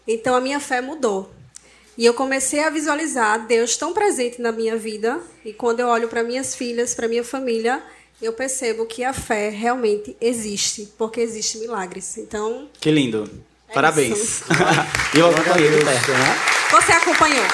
[0.08, 1.32] Então a minha fé mudou.
[1.98, 6.08] E eu comecei a visualizar Deus tão presente na minha vida, e quando eu olho
[6.08, 7.82] para minhas filhas, para minha família,
[8.22, 12.18] eu percebo que a fé realmente existe, porque existe milagres.
[12.18, 13.28] Então, que lindo.
[13.68, 14.42] É Parabéns.
[15.14, 16.38] e eu acompanhei de perto, né?
[16.70, 17.46] Você acompanhou.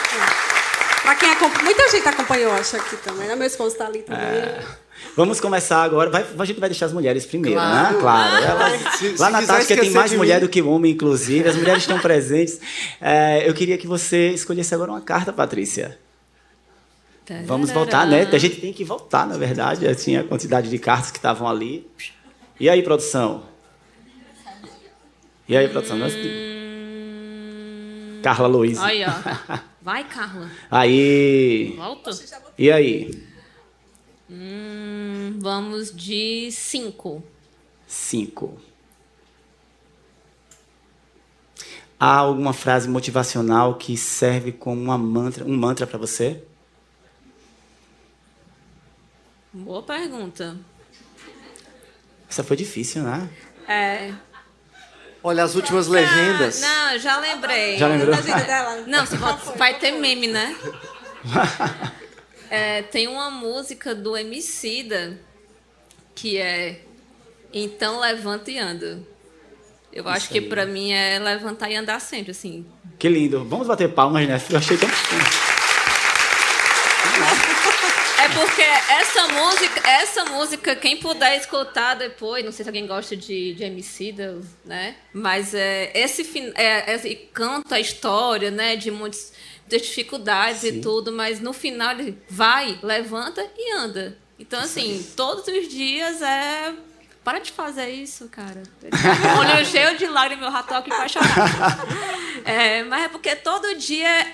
[1.02, 3.28] Para quem acompanhou, muita gente acompanhou, acho aqui também.
[3.28, 3.36] Né?
[3.36, 4.24] Meu esposo está ali também.
[4.24, 4.83] É.
[5.16, 6.10] Vamos começar agora.
[6.10, 7.96] Vai, a gente vai deixar as mulheres primeiro, claro.
[7.96, 8.02] né?
[8.02, 8.44] Claro.
[8.44, 10.48] Elas, se, lá se na Tática tem mais mulher mim.
[10.48, 11.48] do que homem, inclusive.
[11.48, 12.60] As mulheres estão presentes.
[13.00, 15.98] É, eu queria que você escolhesse agora uma carta, Patrícia.
[17.46, 18.28] Vamos voltar, né?
[18.32, 19.88] A gente tem que voltar, na verdade.
[19.88, 21.88] Assim, a quantidade de cartas que estavam ali.
[22.60, 23.44] E aí, produção?
[25.48, 25.98] E aí, produção?
[25.98, 26.54] Hum...
[28.22, 28.80] Carla Luiz.
[28.80, 29.12] Aí, ó.
[29.82, 30.50] Vai, Carla.
[30.72, 31.74] Aí.
[31.76, 32.12] Volta.
[32.58, 33.33] E aí?
[34.30, 37.24] Hum, vamos de cinco.
[37.88, 38.60] Cinco.
[42.00, 46.44] Há alguma frase motivacional que serve como uma mantra, um mantra para você?
[49.54, 50.58] Boa pergunta.
[52.30, 53.30] Essa foi difícil, né?
[53.68, 54.14] É.
[55.24, 56.60] Olha as últimas legendas.
[56.60, 57.78] Não, já lembrei.
[57.78, 58.16] Já lembrou?
[58.88, 59.06] Não,
[59.56, 60.56] vai ter meme, né?
[62.54, 65.20] É, tem uma música do Emicida
[66.14, 66.82] que é
[67.52, 69.00] Então Levanta e Anda.
[69.92, 72.64] Eu acho que para mim é levantar e andar sempre, assim.
[73.00, 73.44] Que lindo.
[73.44, 74.40] Vamos bater palmas, né?
[74.52, 74.88] Eu achei tão
[78.20, 83.18] É porque essa música, essa música, quem puder escutar depois, não sei se alguém gosta
[83.18, 84.96] de, de Emicida, né?
[85.12, 88.76] Mas é, esse, é, esse canta a história, né?
[88.76, 89.34] De muitas,
[89.64, 90.68] muitas dificuldades Sim.
[90.68, 94.18] e tudo, mas no final ele vai, levanta e anda.
[94.38, 96.74] Então, assim, todos os dias é
[97.24, 98.62] para de fazer isso, cara.
[99.40, 102.04] Olho cheio de lágrimas, meu rato aqui para chorar.
[102.46, 104.28] É, mas é porque todo dia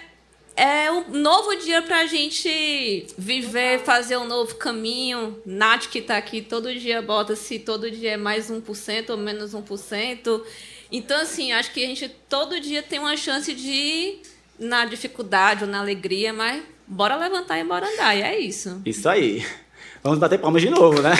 [0.55, 5.39] é um novo dia para a gente viver, fazer um novo caminho.
[5.45, 9.53] Nath, que está aqui, todo dia bota se todo dia é mais 1% ou menos
[9.53, 10.41] 1%.
[10.91, 14.17] Então, assim, acho que a gente todo dia tem uma chance de
[14.59, 18.81] na dificuldade ou na alegria, mas bora levantar e bora andar, e é isso.
[18.85, 19.45] Isso aí.
[20.03, 21.11] Vamos bater palmas de novo, né?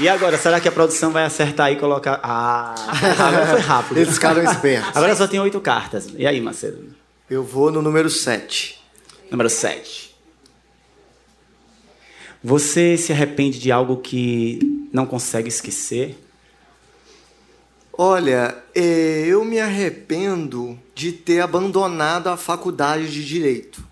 [0.00, 2.18] E agora, será que a produção vai acertar e colocar.
[2.20, 2.74] Ah,
[3.16, 3.98] agora foi rápido.
[3.98, 4.96] Eles ficaram espertos.
[4.96, 6.08] Agora só tem oito cartas.
[6.16, 6.92] E aí, Macedo?
[7.30, 8.80] Eu vou no número 7.
[9.30, 10.14] Número 7.
[12.42, 14.58] Você se arrepende de algo que
[14.92, 16.18] não consegue esquecer?
[17.96, 23.84] Olha, é, eu me arrependo de ter abandonado a faculdade de Direito.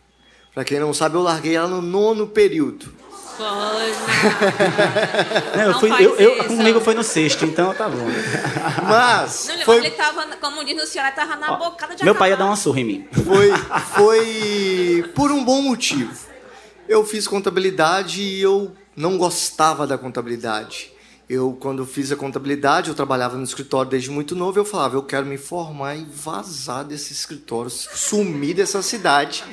[0.55, 3.03] Para quem não sabe, eu larguei ela no nono período.
[5.57, 8.07] Não, eu fui, eu, eu, comigo foi no sexto, então tá bom.
[8.87, 9.49] Mas.
[9.49, 9.79] Não, foi...
[9.79, 12.19] ele tava, como diz o senhor, ele tava na Ó, bocada de Meu acabar.
[12.19, 13.09] pai ia dar uma surra em mim.
[13.11, 13.51] Foi,
[13.95, 16.13] foi por um bom motivo.
[16.89, 20.93] Eu fiz contabilidade e eu não gostava da contabilidade.
[21.29, 25.03] Eu, quando fiz a contabilidade, eu trabalhava no escritório desde muito novo, eu falava, eu
[25.03, 29.45] quero me formar e vazar desse escritório, sumir dessa cidade,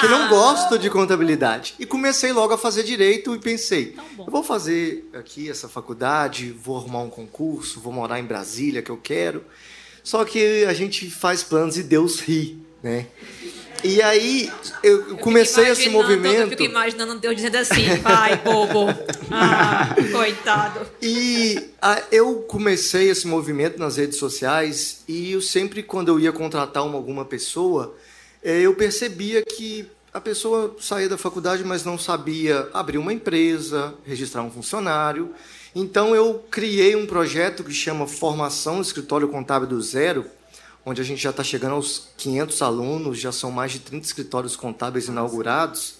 [0.00, 1.74] que não gosto de contabilidade.
[1.78, 6.76] E comecei logo a fazer direito e pensei, eu vou fazer aqui essa faculdade, vou
[6.76, 9.44] arrumar um concurso, vou morar em Brasília, que eu quero.
[10.02, 13.06] Só que a gente faz planos e Deus ri, né?
[13.84, 14.50] E aí
[14.82, 16.40] eu comecei esse movimento.
[16.40, 18.86] Eu fico imaginando Deus dizendo assim, pai, bobo.
[19.30, 20.80] Ah, coitado.
[21.00, 26.32] E a, eu comecei esse movimento nas redes sociais e eu sempre, quando eu ia
[26.32, 27.94] contratar uma, alguma pessoa,
[28.42, 33.94] é, eu percebia que a pessoa saía da faculdade, mas não sabia abrir uma empresa,
[34.04, 35.32] registrar um funcionário.
[35.74, 40.24] Então eu criei um projeto que chama Formação Escritório Contábil do Zero,
[40.84, 44.56] onde a gente já está chegando aos 500 alunos, já são mais de 30 escritórios
[44.56, 45.98] contábeis inaugurados.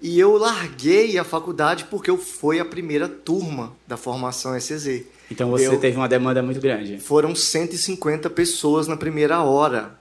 [0.00, 5.04] E eu larguei a faculdade porque eu fui a primeira turma da formação SZ.
[5.30, 6.98] Então você eu, teve uma demanda muito grande.
[6.98, 9.98] Foram 150 pessoas na primeira hora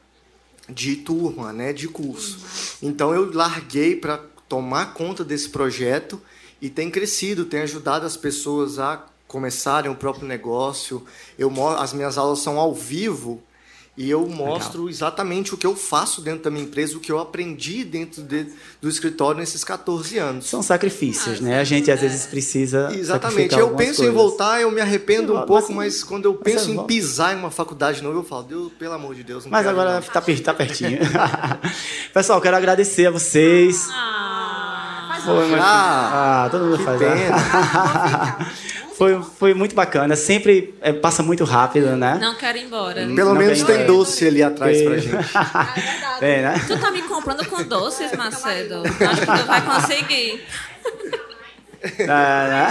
[0.70, 2.78] de turma, né, de curso.
[2.82, 6.22] Então eu larguei para tomar conta desse projeto
[6.62, 11.04] e tem crescido, tem ajudado as pessoas a começarem o próprio negócio.
[11.38, 13.42] Eu as minhas aulas são ao vivo
[13.96, 14.90] e eu mostro Legal.
[14.90, 18.48] exatamente o que eu faço dentro da minha empresa, o que eu aprendi dentro de,
[18.82, 20.50] do escritório nesses 14 anos.
[20.50, 21.60] São sacrifícios, ah, né?
[21.60, 22.90] A gente às vezes precisa.
[22.92, 23.54] Exatamente.
[23.54, 24.06] Eu penso coisas.
[24.08, 27.40] em voltar, eu me arrependo um pouco, mas, mas quando eu penso em pisar em
[27.40, 29.46] uma faculdade nova, eu falo, Deus, pelo amor de Deus.
[29.46, 30.98] mas agora está tá pertinho.
[32.12, 33.88] Pessoal, quero agradecer a vocês.
[33.92, 37.00] Ah, Foi, ah, ah, todo mundo faz.
[37.00, 37.16] Né?
[37.16, 38.48] Pena.
[38.98, 40.16] Foi, foi muito bacana.
[40.16, 42.18] Sempre é, passa muito rápido, né?
[42.22, 43.06] Não quero ir embora.
[43.06, 45.16] Pelo Não menos tem doce ali atrás pra gente.
[46.22, 46.64] É, né?
[46.68, 48.84] Tu tá me comprando com doces, Macedo?
[48.86, 50.44] Acho que tu vai conseguir.
[51.84, 52.68] É, né?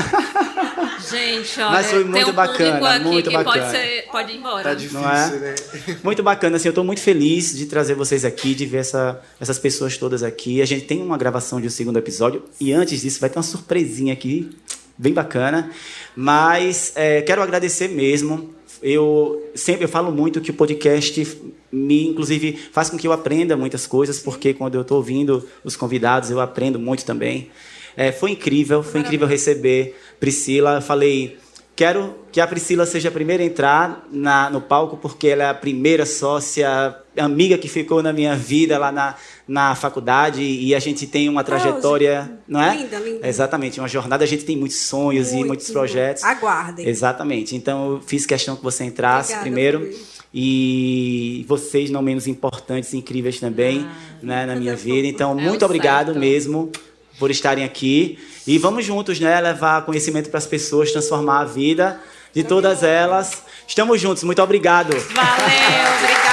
[1.11, 3.67] Gente, olha, Mas foi muito tem um bacana, aqui muito que bacana.
[3.67, 4.63] Pode, ser, pode ir embora.
[4.63, 5.31] Tá difícil, Não é?
[5.39, 5.55] né?
[6.03, 9.59] Muito bacana, assim, eu estou muito feliz de trazer vocês aqui, de ver essa, essas
[9.59, 10.63] pessoas todas aqui.
[10.63, 13.43] A gente tem uma gravação de um segundo episódio e antes disso vai ter uma
[13.43, 14.51] surpresinha aqui,
[14.97, 15.71] bem bacana.
[16.17, 18.55] Mas é, quero agradecer mesmo.
[18.83, 21.41] Eu sempre eu falo muito que o podcast
[21.71, 25.77] me, inclusive, faz com que eu aprenda muitas coisas, porque quando eu estou ouvindo os
[25.77, 27.51] convidados eu aprendo muito também.
[27.97, 30.77] É, foi incrível, foi incrível receber Priscila.
[30.77, 31.39] Eu falei,
[31.77, 35.49] quero que a Priscila seja a primeira a entrar na, no palco, porque ela é
[35.49, 39.15] a primeira sócia, amiga que ficou na minha vida lá na,
[39.47, 42.77] na faculdade, e a gente tem uma trajetória, não é?
[42.77, 43.27] Linda, linda.
[43.27, 45.49] Exatamente, uma jornada, a gente tem muitos sonhos e Muito.
[45.49, 46.23] muitos projetos.
[46.23, 46.87] Aguardem.
[46.89, 47.57] Exatamente.
[47.57, 49.91] Então, eu fiz questão que você entrasse Obrigada, primeiro.
[50.35, 53.87] E vocês, não menos importantes, incríveis também
[54.23, 55.07] né, na minha vida.
[55.07, 56.21] Então, É muito obrigado certo.
[56.21, 56.71] mesmo
[57.19, 58.19] por estarem aqui.
[58.47, 59.41] E vamos juntos, né?
[59.41, 62.01] Levar conhecimento para as pessoas, transformar a vida
[62.33, 63.43] de todas elas.
[63.69, 64.23] Estamos juntos.
[64.23, 64.91] Muito obrigado.
[64.91, 66.32] Valeu, obrigada.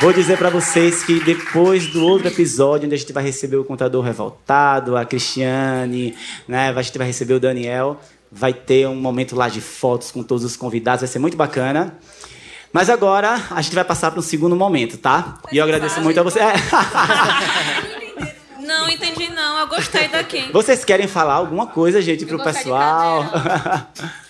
[0.00, 3.64] Vou dizer para vocês que depois do outro episódio, onde a gente vai receber o
[3.64, 6.14] contador revoltado, a Cristiane,
[6.46, 6.68] né?
[6.68, 7.98] A gente vai receber o Daniel.
[8.30, 11.98] Vai ter um momento lá de fotos com todos os convidados, vai ser muito bacana.
[12.72, 15.38] Mas agora a gente vai passar para um segundo momento, tá?
[15.50, 16.40] E eu agradeço muito a você.
[16.40, 16.52] É.
[18.60, 19.60] Não entendi, não.
[19.60, 20.50] Eu gostei daqui.
[20.52, 23.24] Vocês querem falar alguma coisa, gente, pro gostei de pessoal?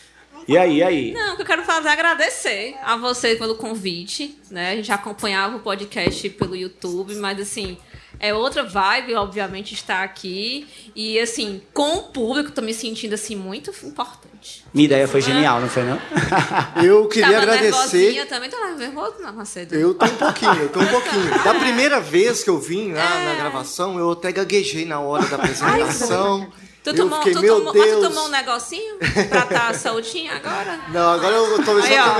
[0.49, 1.13] e aí, e aí?
[1.13, 4.73] Não, o que eu quero fazer é agradecer a vocês pelo convite, né?
[4.73, 7.77] A gente acompanhava o podcast pelo YouTube, mas assim,
[8.21, 10.67] é outra vibe, obviamente, estar aqui.
[10.95, 14.65] E assim, com o público, tô me sentindo assim muito importante.
[14.73, 15.99] Minha ideia foi genial, não foi não?
[16.83, 17.71] Eu queria Tava agradecer.
[17.73, 19.75] nervosinha também, tô nervoso, não, Macedo.
[19.75, 21.31] Eu tô um pouquinho, eu tô um pouquinho.
[21.43, 23.25] Da primeira vez que eu vim lá É.
[23.25, 26.51] na gravação, eu até gaguejei na hora da apresentação.
[26.87, 30.79] Tu tomou, fiquei, tu, meu tomou, tu tomou um negocinho pra estar soltinho agora?
[30.93, 32.17] Não, agora eu tô Aí, só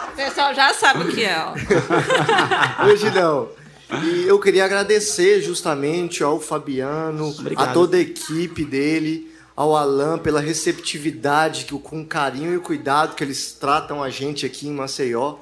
[0.00, 0.08] ó.
[0.08, 1.52] O pessoal já sabe o que é, ó.
[2.88, 3.50] Hoje não.
[4.02, 7.68] E eu queria agradecer justamente ao Fabiano, Obrigado.
[7.68, 13.14] a toda a equipe dele, ao Alan pela receptividade, que, com o carinho e cuidado
[13.14, 15.36] que eles tratam a gente aqui em Maceió.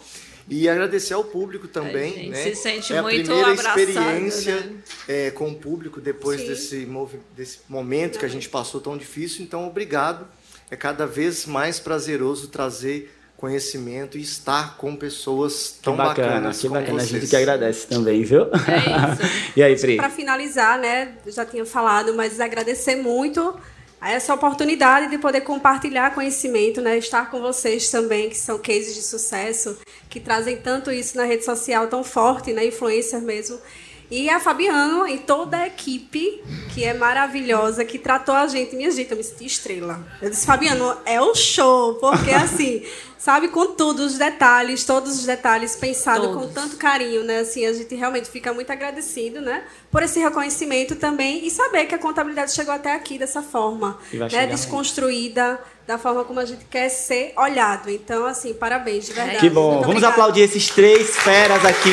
[0.48, 2.12] E agradecer ao público também.
[2.12, 2.42] A gente né?
[2.42, 4.72] se sente é a muito primeira abraçado, experiência né?
[5.08, 6.48] é, com o público depois Sim.
[6.48, 9.42] desse, movi- desse momento que a gente passou tão difícil.
[9.42, 10.26] Então, obrigado.
[10.70, 16.56] É cada vez mais prazeroso trazer conhecimento e estar com pessoas Que tão bacana, bacanas
[16.60, 16.98] que como bacana.
[16.98, 17.20] A vocês.
[17.20, 18.44] gente que agradece também, viu?
[18.44, 19.52] É isso.
[19.56, 19.96] e aí, Pri?
[19.96, 23.54] Para finalizar, né, eu já tinha falado, mas agradecer muito
[24.04, 28.94] a essa oportunidade de poder compartilhar conhecimento, né, estar com vocês também, que são cases
[28.94, 29.78] de sucesso,
[30.10, 33.58] que trazem tanto isso na rede social tão forte, né, influencer mesmo.
[34.10, 38.76] E a Fabiano e toda a equipe, que é maravilhosa, que tratou a gente.
[38.76, 40.06] Minha gente, eu me senti estrela.
[40.20, 42.82] Eu disse, Fabiano, é o show, porque assim,
[43.18, 46.54] sabe, com tudo, os detalhes, todos os detalhes pensados com Todos.
[46.54, 47.38] tanto carinho, né?
[47.40, 49.64] Assim, a gente realmente fica muito agradecido, né?
[49.90, 54.46] Por esse reconhecimento também e saber que a contabilidade chegou até aqui dessa forma, né?
[54.46, 57.90] Desconstruída, da forma como a gente quer ser olhado.
[57.90, 59.38] Então, assim, parabéns, de verdade.
[59.38, 59.62] Que bom.
[59.62, 60.12] Muito Vamos obrigada.
[60.12, 61.90] aplaudir esses três feras aqui.